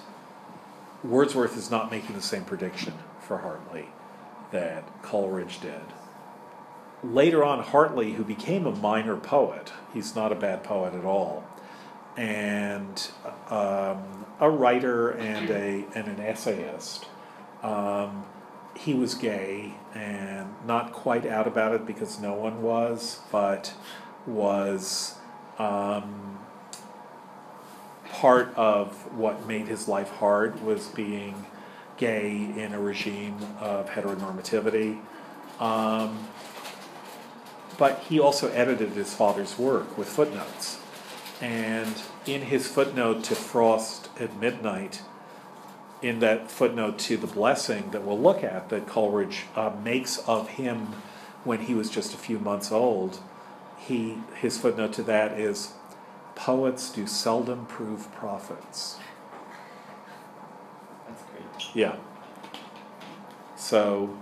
[1.05, 3.87] Wordsworth is not making the same prediction for Hartley
[4.51, 5.81] that Coleridge did.
[7.05, 11.45] Later on, Hartley, who became a minor poet, he's not a bad poet at all,
[12.17, 13.11] and
[13.49, 17.07] um, a writer and a and an essayist.
[17.63, 18.25] Um,
[18.77, 23.75] he was gay and not quite out about it because no one was, but
[24.27, 25.17] was
[25.59, 26.39] um,
[28.11, 31.47] part of what made his life hard was being
[31.97, 35.01] gay in a regime of heteronormativity.
[35.59, 36.29] Um,
[37.77, 40.79] but he also edited his father's work with footnotes.
[41.41, 41.95] And
[42.27, 45.03] in his footnote to Frost at Midnight,
[46.03, 50.51] in that footnote to the blessing that we'll look at, that Coleridge uh, makes of
[50.51, 50.95] him
[51.45, 53.21] when he was just a few months old,
[53.77, 55.73] he his footnote to that is,
[56.35, 58.99] "Poets do seldom prove prophets."
[61.07, 61.75] That's great.
[61.75, 61.97] Yeah.
[63.57, 64.17] So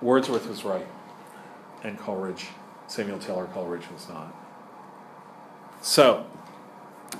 [0.00, 0.86] Wordsworth was right,
[1.84, 2.48] and Coleridge,
[2.86, 4.34] Samuel Taylor Coleridge was not.
[5.82, 6.26] So,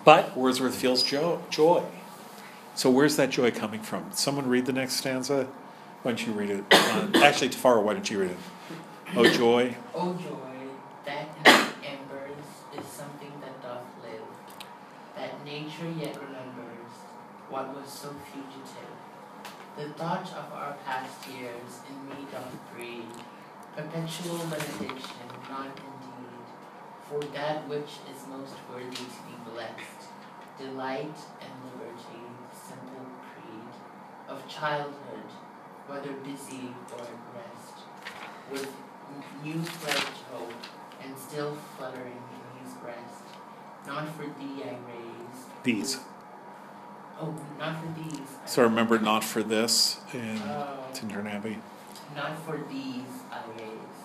[0.05, 1.83] but Wordsworth feels jo- joy.
[2.81, 4.11] So where's that joy coming from?
[4.13, 5.47] Someone read the next stanza.
[6.01, 6.65] Why don't you read it?
[6.73, 8.39] Uh, actually, Tafara, why don't you read it?
[9.15, 9.77] Oh joy.
[9.95, 10.65] O joy,
[11.05, 11.53] that in
[11.85, 14.25] embers is something that doth live,
[15.15, 16.93] that nature yet remembers
[17.51, 18.97] what was so fugitive.
[19.77, 23.05] The thought of our past years in me doth breed,
[23.77, 26.47] perpetual benediction, not indeed,
[27.11, 30.09] for that which is most worthy to be blessed,
[30.57, 31.53] delight and
[34.31, 35.27] of childhood,
[35.87, 37.85] whether busy or at rest,
[38.51, 38.73] with
[39.45, 40.53] new fledged hope,
[41.03, 43.25] and still fluttering in his breast.
[43.87, 45.45] Not for thee I raise.
[45.65, 45.99] These.
[47.21, 48.29] Oh, not for these.
[48.45, 51.59] I So remember, not for this in Oh, Tintern Abbey.
[52.15, 53.99] not for these I raise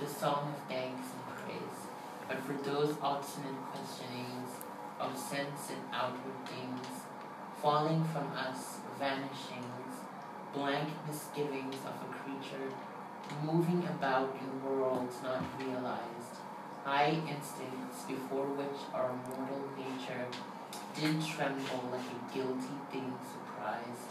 [0.00, 1.78] the song of thanks and praise,
[2.28, 4.50] but for those obstinate questionings
[5.00, 6.86] of sense and outward things,
[7.62, 9.94] falling from us, vanishings,
[10.54, 12.70] blank misgivings of a creature
[13.44, 16.38] moving about in worlds not realized,
[16.84, 20.26] high instincts before which our mortal nature
[20.94, 24.10] did tremble like a guilty thing surprised.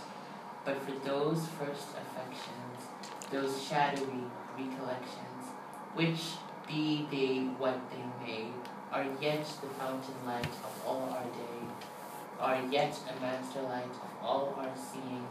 [0.65, 2.79] But for those first affections,
[3.31, 4.25] those shadowy
[4.59, 5.43] recollections,
[5.95, 6.35] which,
[6.67, 8.47] be they what they may,
[8.91, 11.60] are yet the fountain light of all our day,
[12.41, 15.27] are yet a master light of all our seeing,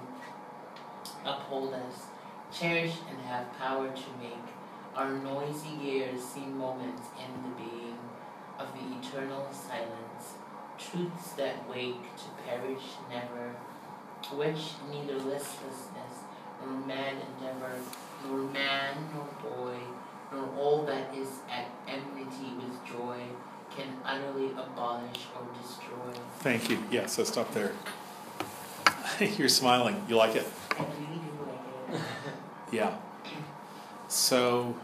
[1.27, 2.07] uphold us,
[2.53, 4.47] cherish and have power to make
[4.95, 7.99] our noisy years seem moments in the being
[8.59, 10.35] of the eternal silence,
[10.79, 13.55] truths that wake to perish never,
[14.37, 16.25] which neither listlessness
[16.65, 17.75] nor man endeavor,
[18.25, 19.77] nor man nor boy,
[20.33, 23.19] nor all that is at enmity with joy,
[23.77, 26.23] can utterly abolish or destroy.
[26.39, 26.83] Thank you.
[26.91, 27.73] Yes, so stop there.
[29.37, 30.05] You're smiling.
[30.09, 30.47] You like it?
[30.73, 32.07] I really do like it.
[32.73, 32.99] Yeah.
[34.07, 34.77] So,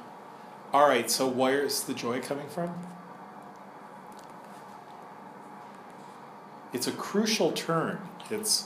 [0.73, 1.09] all right.
[1.09, 2.75] So, where's the joy coming from?
[6.73, 8.01] It's a crucial turn.
[8.29, 8.65] It's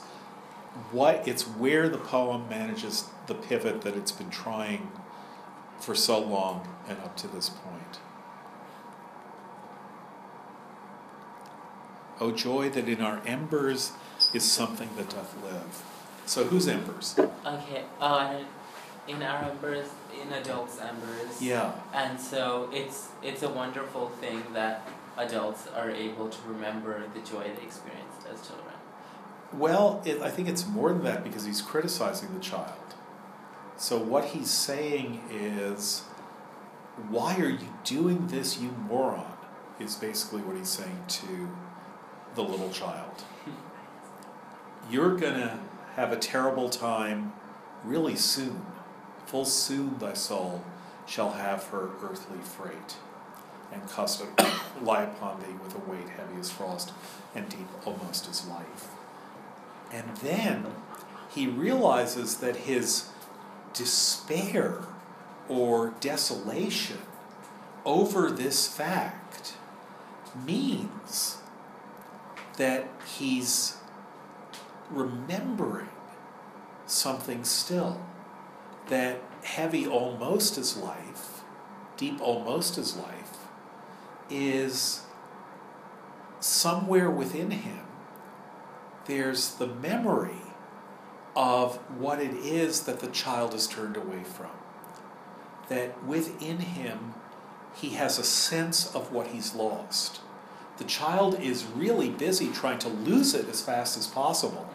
[0.90, 4.90] what it's where the poem manages the pivot that it's been trying
[5.78, 7.79] for so long and up to this point.
[12.20, 13.92] Oh joy that in our embers
[14.34, 15.82] is something that doth live.
[16.26, 17.18] So whose embers?
[17.18, 17.84] Okay.
[18.00, 18.46] And
[19.08, 19.88] in our embers,
[20.20, 21.40] in adults' embers.
[21.40, 21.72] Yeah.
[21.94, 27.44] And so it's it's a wonderful thing that adults are able to remember the joy
[27.44, 28.74] they experienced as children.
[29.52, 32.94] Well, it, I think it's more than that because he's criticizing the child.
[33.76, 36.02] So what he's saying is,
[37.08, 39.26] why are you doing this, you moron?
[39.80, 41.48] Is basically what he's saying to
[42.34, 43.24] the little child.
[44.90, 45.60] You're gonna
[45.96, 47.32] have a terrible time
[47.84, 48.64] really soon.
[49.26, 50.64] Full soon thy soul
[51.06, 52.96] shall have her earthly freight,
[53.72, 54.28] and custom
[54.82, 56.92] lie upon thee with a weight heavy as frost
[57.34, 58.88] and deep almost as life.
[59.92, 60.66] And then
[61.28, 63.08] he realizes that his
[63.72, 64.78] despair
[65.48, 66.98] or desolation
[67.84, 69.54] over this fact
[70.46, 71.39] means
[72.60, 72.86] that
[73.16, 73.78] he's
[74.90, 75.88] remembering
[76.84, 78.04] something still.
[78.88, 81.40] That heavy almost as life,
[81.96, 83.38] deep almost as life,
[84.28, 85.04] is
[86.38, 87.86] somewhere within him.
[89.06, 90.42] There's the memory
[91.34, 94.50] of what it is that the child is turned away from.
[95.70, 97.14] That within him,
[97.74, 100.20] he has a sense of what he's lost.
[100.80, 104.66] The child is really busy trying to lose it as fast as possible.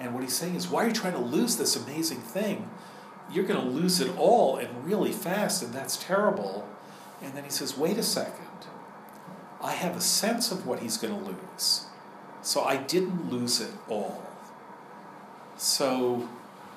[0.00, 2.70] And what he's saying is, why are you trying to lose this amazing thing?
[3.30, 6.66] You're going to lose it all and really fast, and that's terrible.
[7.20, 8.46] And then he says, wait a second.
[9.60, 11.84] I have a sense of what he's going to lose.
[12.40, 14.24] So I didn't lose it all.
[15.58, 16.30] So,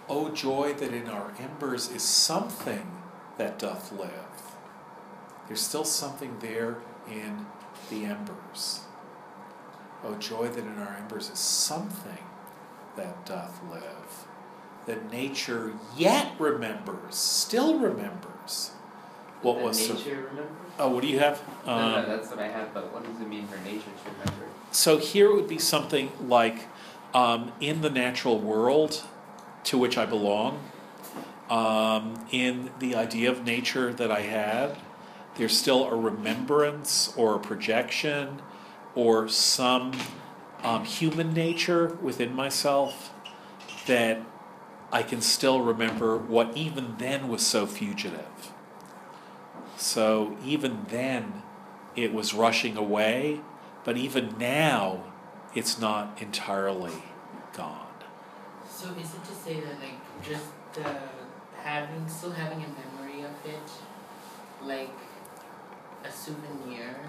[0.10, 2.92] oh joy that in our embers is something
[3.38, 4.12] that doth live.
[5.48, 6.76] There's still something there
[7.10, 7.46] in
[7.90, 8.82] the embers.
[10.04, 12.24] Oh joy that in our embers is something
[12.96, 14.26] that doth live.
[14.86, 18.72] That nature yet remembers, still remembers
[19.42, 19.88] what That was.
[19.88, 20.50] so- nature remember?
[20.80, 21.42] oh, what do you have?
[21.66, 22.74] no, Um, no, that's what I have.
[22.74, 24.46] But what does it mean for nature to remember?
[24.72, 26.68] So here it would be something like
[27.14, 29.04] um, in the natural world
[29.66, 30.60] to which I belong,
[31.50, 34.78] um, in the idea of nature that I had,
[35.38, 38.42] there's still a remembrance or a projection
[38.94, 39.92] or some
[40.64, 43.12] um, human nature within myself
[43.88, 44.22] that
[44.92, 48.54] I can still remember what even then was so fugitive.
[49.78, 51.44] So even then,
[51.96, 53.42] it was rushing away,
[53.84, 55.04] but even now,
[55.54, 57.04] it's not entirely
[57.54, 57.82] gone.
[58.70, 60.46] So is it to say that like just
[61.62, 63.70] having still having a memory of it,
[64.64, 64.96] like
[66.08, 67.00] a souvenir,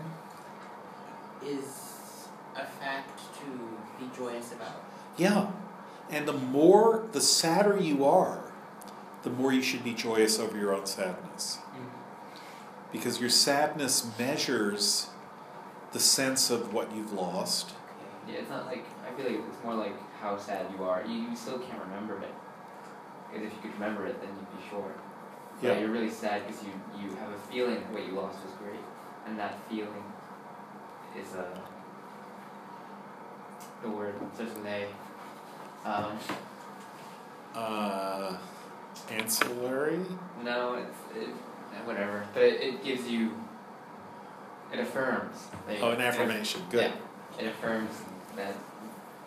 [1.44, 4.82] is a fact to be joyous about?
[5.16, 5.50] Yeah.
[6.10, 8.52] And the more, the sadder you are,
[9.22, 11.58] the more you should be joyous over your own sadness.
[11.58, 11.88] Mm-hmm.
[12.92, 15.08] Because your sadness measures
[15.92, 17.72] the sense of what you've lost.
[18.28, 21.04] Yeah, it's not like I feel like it's more like how sad you are.
[21.06, 22.34] You, you still can't remember it.
[23.30, 24.92] Because if you could remember it, then you'd be sure.
[25.62, 25.78] Yeah.
[25.78, 28.80] You're really sad because you you have a feeling what you lost was great,
[29.26, 30.04] and that feeling
[31.18, 31.46] is a
[33.82, 34.86] the word with an A.
[35.88, 36.18] Um,
[37.54, 38.36] Uh,
[39.10, 40.00] ancillary?
[40.44, 42.26] no, it's it, eh, whatever.
[42.34, 43.32] But it, it gives you.
[44.72, 45.46] It affirms.
[45.68, 46.62] Like, Oh, an it- affirmation.
[46.70, 46.92] Good.
[47.38, 47.92] Yeah, it affirms
[48.34, 48.52] that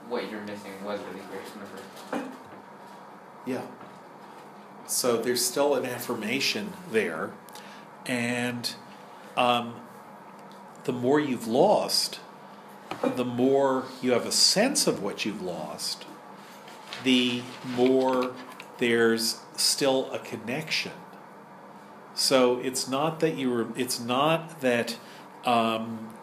[0.09, 2.25] what you're missing was really great in the first.
[3.45, 3.61] Yeah.
[4.89, 7.31] So there's still an affirmation there.
[8.07, 8.73] And
[9.37, 9.75] um,
[10.85, 12.19] the more you've lost,
[13.03, 16.05] the more you have a sense of what you've lost,
[17.03, 17.43] the
[17.75, 18.33] more
[18.79, 20.93] there's still a connection.
[22.15, 24.97] So it's not that you were, it's not that
[25.45, 26.15] um,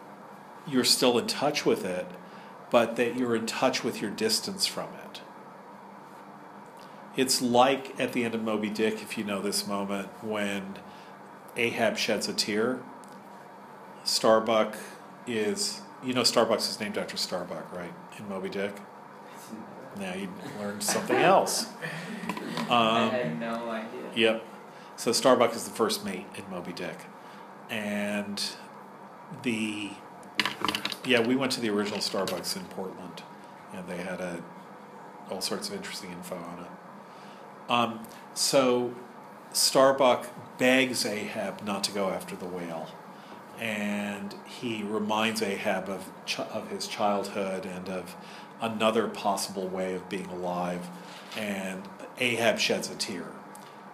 [0.67, 2.05] you're still in touch with it,
[2.69, 4.96] but that you're in touch with your distance from it.
[7.17, 10.77] It's like at the end of Moby Dick, if you know this moment, when
[11.57, 12.79] Ahab sheds a tear.
[14.03, 14.75] Starbuck
[15.25, 17.93] is, you know, Starbucks is named after Starbuck, right?
[18.17, 18.73] In Moby Dick.
[19.99, 21.67] Now you learned something else.
[22.69, 24.01] I Um, had no idea.
[24.15, 24.43] Yep.
[24.95, 26.97] So Starbuck is the first mate in Moby Dick,
[27.69, 28.41] and
[29.43, 29.91] the
[31.05, 33.21] yeah we went to the original Starbucks in Portland,
[33.73, 34.43] and they had a
[35.29, 36.71] all sorts of interesting info on it.
[37.69, 37.99] Um,
[38.33, 38.93] so
[39.53, 42.87] Starbuck begs Ahab not to go after the whale,
[43.59, 48.15] and he reminds Ahab of ch- of his childhood and of
[48.61, 50.87] another possible way of being alive,
[51.37, 51.83] and
[52.19, 53.25] Ahab sheds a tear.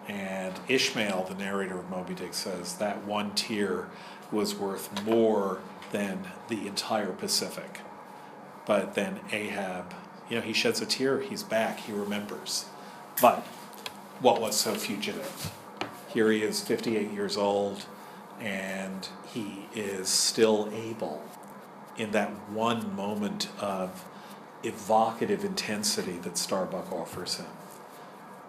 [0.08, 3.88] And Ishmael, the narrator of Moby Dick, says that one tear
[4.32, 5.60] was worth more
[5.92, 7.80] than the entire Pacific.
[8.66, 9.94] But then Ahab,
[10.30, 12.66] you know, he sheds a tear, he's back, he remembers.
[13.22, 13.46] But
[14.20, 15.52] what was so fugitive?
[16.08, 17.86] Here he is, 58 years old,
[18.40, 21.24] and he is still able,
[21.98, 24.06] in that one moment of
[24.64, 27.48] evocative intensity that Starbuck offers him,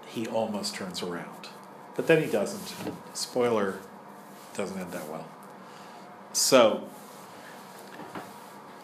[0.06, 1.48] he almost turns around.
[1.96, 2.74] But then he doesn't.
[3.14, 3.78] Spoiler,
[4.54, 5.26] doesn't end that well.
[6.32, 6.88] So,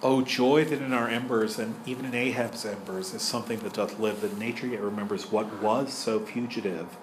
[0.02, 3.98] Oh, joy that in our embers, and even in Ahab's embers, is something that doth
[3.98, 6.96] live, that nature yet remembers what was so fugitive.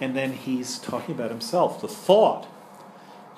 [0.00, 1.80] And then he's talking about himself.
[1.80, 2.46] The thought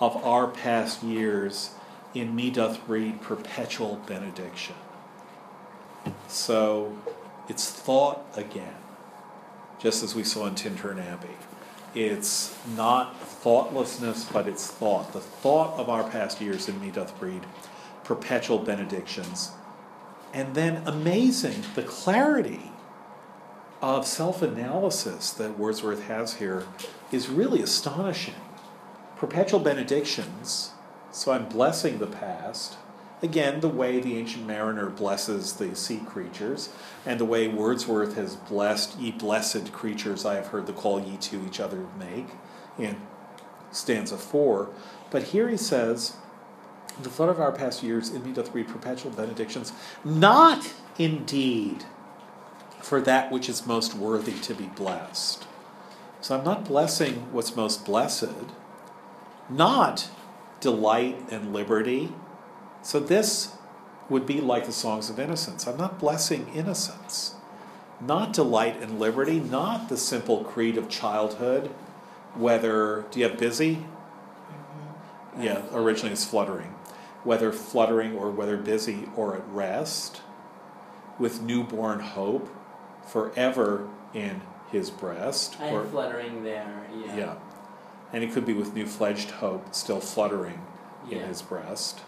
[0.00, 1.70] of our past years
[2.12, 4.74] in me doth breed perpetual benediction.
[6.26, 6.98] So
[7.48, 8.74] it's thought again,
[9.78, 11.28] just as we saw in Tintern Abbey.
[11.94, 15.12] It's not thoughtlessness, but it's thought.
[15.12, 17.42] The thought of our past years in me doth breed
[18.04, 19.52] perpetual benedictions.
[20.32, 22.72] And then amazing, the clarity
[23.80, 26.66] of self analysis that Wordsworth has here
[27.12, 28.34] is really astonishing.
[29.16, 30.72] Perpetual benedictions,
[31.10, 32.76] so I'm blessing the past.
[33.22, 36.70] Again, the way the ancient mariner blesses the sea creatures,
[37.06, 41.16] and the way Wordsworth has blessed, ye blessed creatures, I have heard the call ye
[41.18, 42.26] to each other make,
[42.78, 42.96] in
[43.70, 44.70] stanza four.
[45.10, 46.16] But here he says,
[47.02, 49.72] the thought of our past years in me doth read perpetual benedictions,
[50.04, 51.84] not indeed
[52.80, 55.46] for that which is most worthy to be blessed.
[56.20, 58.28] So I'm not blessing what's most blessed,
[59.48, 60.08] not
[60.60, 62.12] delight and liberty.
[62.82, 63.56] So this
[64.08, 65.66] would be like the songs of innocence.
[65.66, 67.34] I'm not blessing innocence,
[68.00, 71.68] not delight and liberty, not the simple creed of childhood.
[72.34, 73.76] Whether do you have busy?
[73.76, 75.42] Mm-hmm.
[75.42, 76.74] Yeah, originally it's fluttering.
[77.24, 80.20] Whether fluttering or whether busy or at rest,
[81.18, 82.48] with newborn hope,
[83.06, 85.56] forever in his breast.
[85.60, 87.16] Or, fluttering there, yeah.
[87.16, 87.34] yeah.
[88.12, 90.60] And it could be with new fledged hope still fluttering
[91.10, 92.00] in his breast.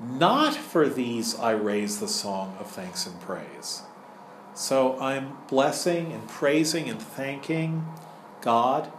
[0.00, 3.82] Not for these I raise the song of thanks and praise.
[4.54, 7.86] So I'm blessing and praising and thanking
[8.40, 8.92] God,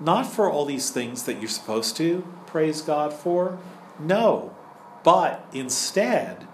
[0.00, 3.58] not for all these things that you're supposed to praise God for,
[4.00, 4.54] no,
[5.04, 6.46] but instead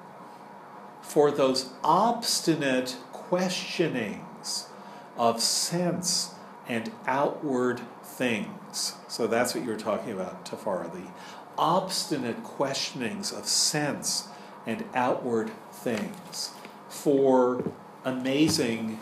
[1.01, 4.69] for those obstinate questionings
[5.17, 6.35] of sense
[6.69, 8.95] and outward things.
[9.09, 11.11] So that's what you were talking about, Tafara, the
[11.57, 14.29] obstinate questionings of sense
[14.67, 16.51] and outward things.
[16.89, 17.73] For
[18.05, 19.01] amazing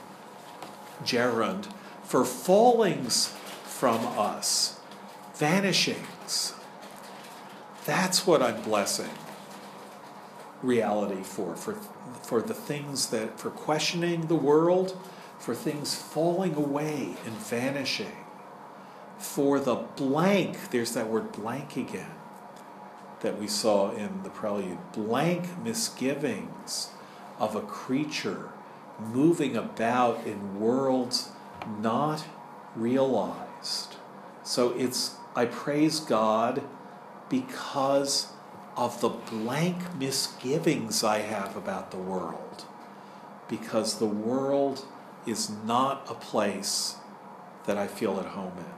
[1.04, 1.68] gerund,
[2.02, 3.34] for fallings
[3.64, 4.78] from us,
[5.34, 6.54] vanishings.
[7.84, 9.10] That's what I'm blessing
[10.62, 11.74] reality for, for,
[12.22, 14.96] for the things that, for questioning the world,
[15.38, 18.16] for things falling away and vanishing,
[19.18, 22.10] for the blank, there's that word blank again
[23.20, 26.88] that we saw in the prelude blank misgivings
[27.38, 28.50] of a creature
[28.98, 31.30] moving about in worlds
[31.80, 32.24] not
[32.76, 33.96] realized.
[34.42, 36.62] So it's, I praise God
[37.42, 38.28] because
[38.76, 42.64] of the blank misgivings I have about the world.
[43.48, 44.84] Because the world
[45.26, 46.96] is not a place
[47.66, 48.74] that I feel at home in.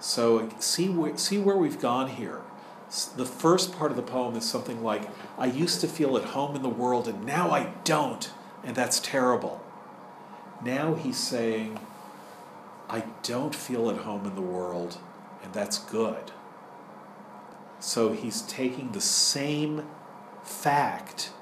[0.00, 2.40] So see where, see where we've gone here.
[3.16, 6.56] The first part of the poem is something like, I used to feel at home
[6.56, 8.30] in the world and now I don't,
[8.64, 9.62] and that's terrible.
[10.64, 11.78] Now he's saying,
[12.88, 14.98] I don't feel at home in the world,
[15.42, 16.32] and that's good.
[17.82, 19.84] So he's taking the same
[20.44, 21.32] fact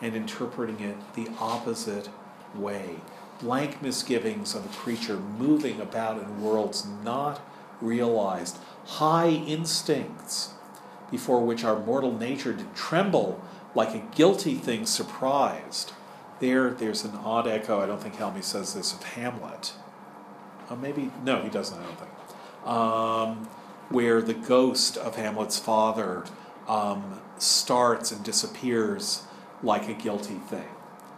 [0.00, 2.08] and interpreting it the opposite
[2.54, 3.00] way.
[3.40, 7.40] Blank misgivings of a creature moving about in worlds not
[7.80, 10.52] realized, high instincts
[11.10, 13.42] before which our mortal nature did tremble
[13.74, 15.92] like a guilty thing surprised.
[16.38, 17.80] There, there's an odd echo.
[17.80, 19.72] I don't think Helmy says this of Hamlet.
[20.70, 21.76] Uh, maybe no, he doesn't.
[21.76, 22.68] I don't think.
[22.68, 23.48] Um,
[23.90, 26.24] where the ghost of Hamlet's father
[26.68, 29.22] um, starts and disappears
[29.62, 30.68] like a guilty thing,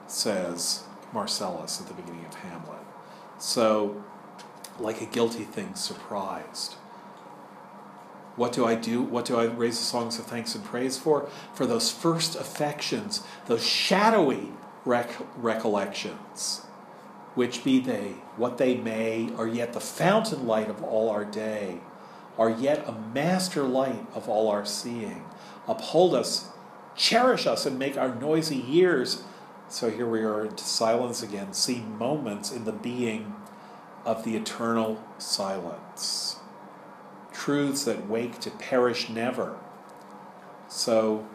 [0.07, 2.81] says Marcellus at the beginning of Hamlet.
[3.39, 4.03] So,
[4.79, 6.75] like a guilty thing surprised.
[8.37, 9.03] What do I do?
[9.03, 11.29] What do I raise the songs of thanks and praise for?
[11.53, 14.53] For those first affections, those shadowy
[14.85, 16.63] rec- recollections,
[17.35, 21.81] which be they what they may, are yet the fountain light of all our day,
[22.41, 25.23] are yet a master light of all our seeing.
[25.69, 26.49] Uphold us,
[26.97, 29.23] cherish us, and make our noisy years.
[29.69, 33.35] So here we are into silence again, see moments in the being
[34.07, 36.37] of the eternal silence.
[37.31, 39.59] Truths that wake to perish never.
[40.67, 41.29] So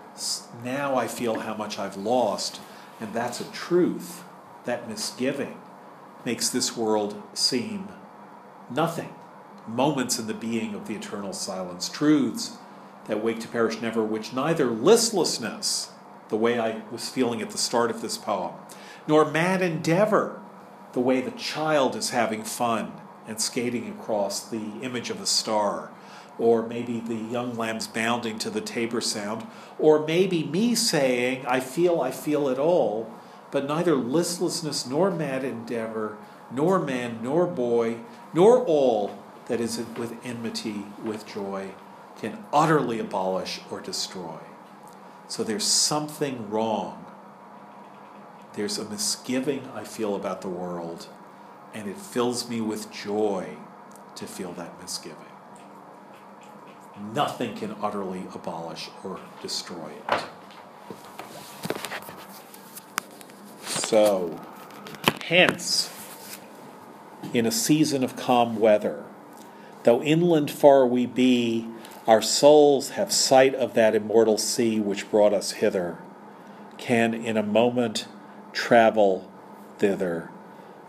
[0.63, 2.59] now I feel how much I've lost,
[2.99, 4.23] and that's a truth.
[4.63, 5.61] That misgiving
[6.25, 7.89] makes this world seem
[8.71, 9.13] nothing.
[9.67, 11.89] Moments in the being of the eternal silence.
[11.89, 12.57] Truths
[13.07, 15.91] that wake to perish never, which neither listlessness
[16.29, 18.53] the way I was feeling at the start of this poem,
[19.07, 20.41] nor mad endeavor,
[20.93, 22.93] the way the child is having fun
[23.27, 25.91] and skating across the image of a star,
[26.37, 29.45] or maybe the young lambs bounding to the tabor sound,
[29.79, 33.11] or maybe me saying, I feel, I feel it all,
[33.51, 36.17] but neither listlessness nor mad endeavor,
[36.51, 37.97] nor man nor boy,
[38.33, 39.17] nor all
[39.47, 41.71] that is with enmity with joy
[42.19, 44.39] can utterly abolish or destroy.
[45.27, 47.05] So there's something wrong.
[48.53, 51.07] There's a misgiving I feel about the world,
[51.73, 53.57] and it fills me with joy
[54.15, 55.17] to feel that misgiving.
[57.13, 60.23] Nothing can utterly abolish or destroy it.
[63.65, 64.39] So,
[65.25, 65.89] hence,
[67.33, 69.04] in a season of calm weather,
[69.85, 71.67] though inland far we be,
[72.07, 75.99] our souls have sight of that immortal sea which brought us hither,
[76.77, 78.07] can in a moment
[78.51, 79.31] travel
[79.77, 80.29] thither,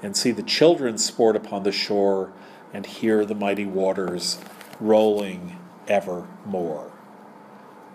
[0.02, 2.32] and see the children sport upon the shore,
[2.72, 4.38] and hear the mighty waters
[4.80, 6.90] rolling evermore.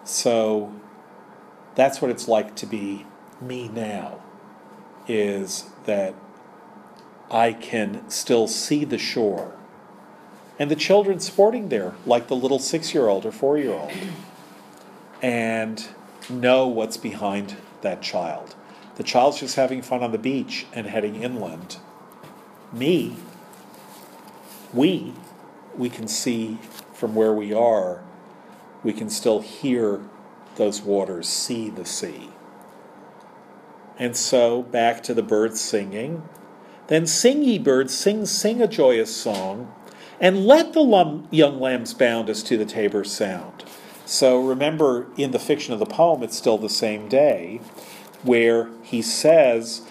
[0.03, 0.73] So
[1.73, 3.07] that's what it's like to be
[3.41, 4.21] me now,
[5.07, 6.13] is that
[7.31, 9.57] I can still see the shore
[10.61, 13.91] and the children sporting there, like the little six year old or four year old,
[15.19, 15.87] and
[16.29, 18.53] know what's behind that child.
[18.97, 21.77] The child's just having fun on the beach and heading inland.
[22.71, 23.15] Me,
[24.71, 25.13] we,
[25.75, 26.59] we can see
[26.93, 28.03] from where we are,
[28.83, 29.99] we can still hear
[30.57, 32.29] those waters, see the sea.
[33.97, 36.21] And so back to the birds singing.
[36.85, 39.73] Then sing, ye birds, sing, sing a joyous song,
[40.21, 43.65] and let the lum- young lambs bound as to the tabor sound.
[44.05, 47.59] So remember, in the fiction of the poem, it's still the same day,
[48.23, 49.81] where he says,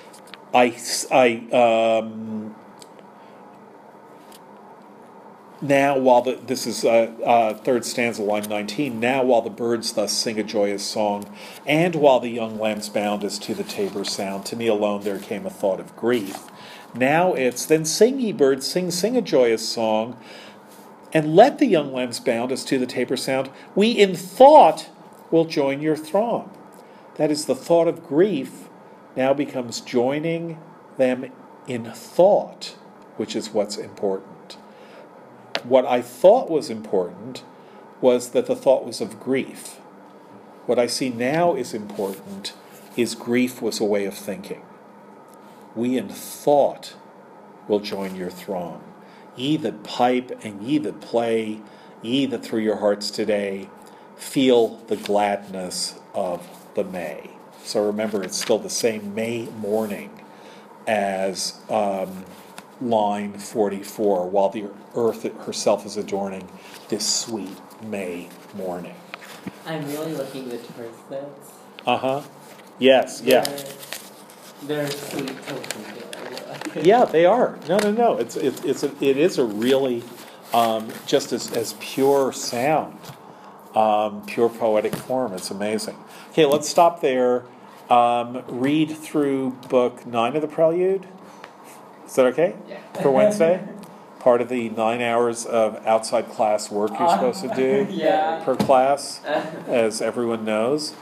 [0.55, 0.77] I,
[1.11, 2.55] I, um,
[5.61, 9.93] now while the, this is uh, uh, third stanza line 19 now while the birds
[9.93, 11.24] thus sing a joyous song
[11.66, 15.19] and while the young lambs bound as to the tabor sound to me alone there
[15.19, 16.49] came a thought of grief
[16.94, 20.18] now it's then sing ye birds sing sing a joyous song
[21.12, 24.88] and let the young lambs bound as to the tabor sound we in thought
[25.30, 26.50] will join your throng
[27.16, 28.68] that is the thought of grief
[29.16, 30.58] now becomes joining
[30.98, 31.30] them
[31.66, 32.76] in thought
[33.16, 34.56] which is what's important
[35.64, 37.42] what I thought was important
[38.00, 39.76] was that the thought was of grief.
[40.66, 42.54] What I see now is important
[42.96, 44.62] is grief was a way of thinking.
[45.74, 46.94] We in thought
[47.68, 48.82] will join your throng.
[49.36, 51.60] Ye that pipe and ye that play,
[52.02, 53.68] ye that through your hearts today
[54.16, 57.30] feel the gladness of the May.
[57.62, 60.24] So remember, it's still the same May morning
[60.86, 62.24] as um,
[62.80, 64.64] line 44, while the
[64.94, 66.48] earth herself is adorning
[66.88, 68.94] this sweet May morning.
[69.66, 71.52] I'm really looking at the sets.
[71.86, 72.22] Uh huh.
[72.78, 73.42] Yes, yeah.
[73.42, 73.66] They're,
[74.62, 76.84] they're sweet tokens.
[76.86, 77.58] yeah, they are.
[77.68, 78.16] No, no, no.
[78.18, 80.02] It's it's it's a, it is a really
[80.52, 82.98] um, just as as pure sound,
[83.74, 85.32] um, pure poetic form.
[85.32, 85.96] It's amazing.
[86.30, 87.44] Okay, let's stop there.
[87.88, 91.06] Um, read through book nine of the Prelude.
[92.06, 92.56] Is that okay?
[92.68, 92.80] Yeah.
[93.00, 93.66] For Wednesday?
[94.20, 98.42] Part of the nine hours of outside class work you're supposed to do yeah.
[98.44, 100.94] per class, as everyone knows.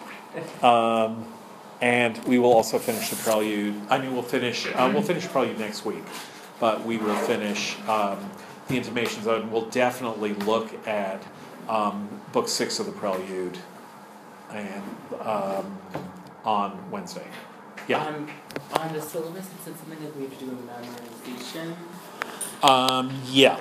[0.62, 1.26] Um,
[1.81, 3.75] and we will also finish the prelude.
[3.89, 4.67] I mean, we'll finish.
[4.67, 6.05] Uh, we'll finish the prelude next week,
[6.61, 8.31] but we will finish um,
[8.69, 9.51] the Intimations Ode.
[9.51, 11.23] We'll definitely look at
[11.69, 13.59] um, book six of the prelude,
[14.51, 14.83] and
[15.21, 15.79] um,
[16.45, 17.27] on Wednesday.
[17.87, 18.05] Yeah.
[18.05, 18.29] Um,
[18.75, 21.75] on the syllabus, it said something like we have to do a memorization.
[22.63, 23.61] Um, yeah.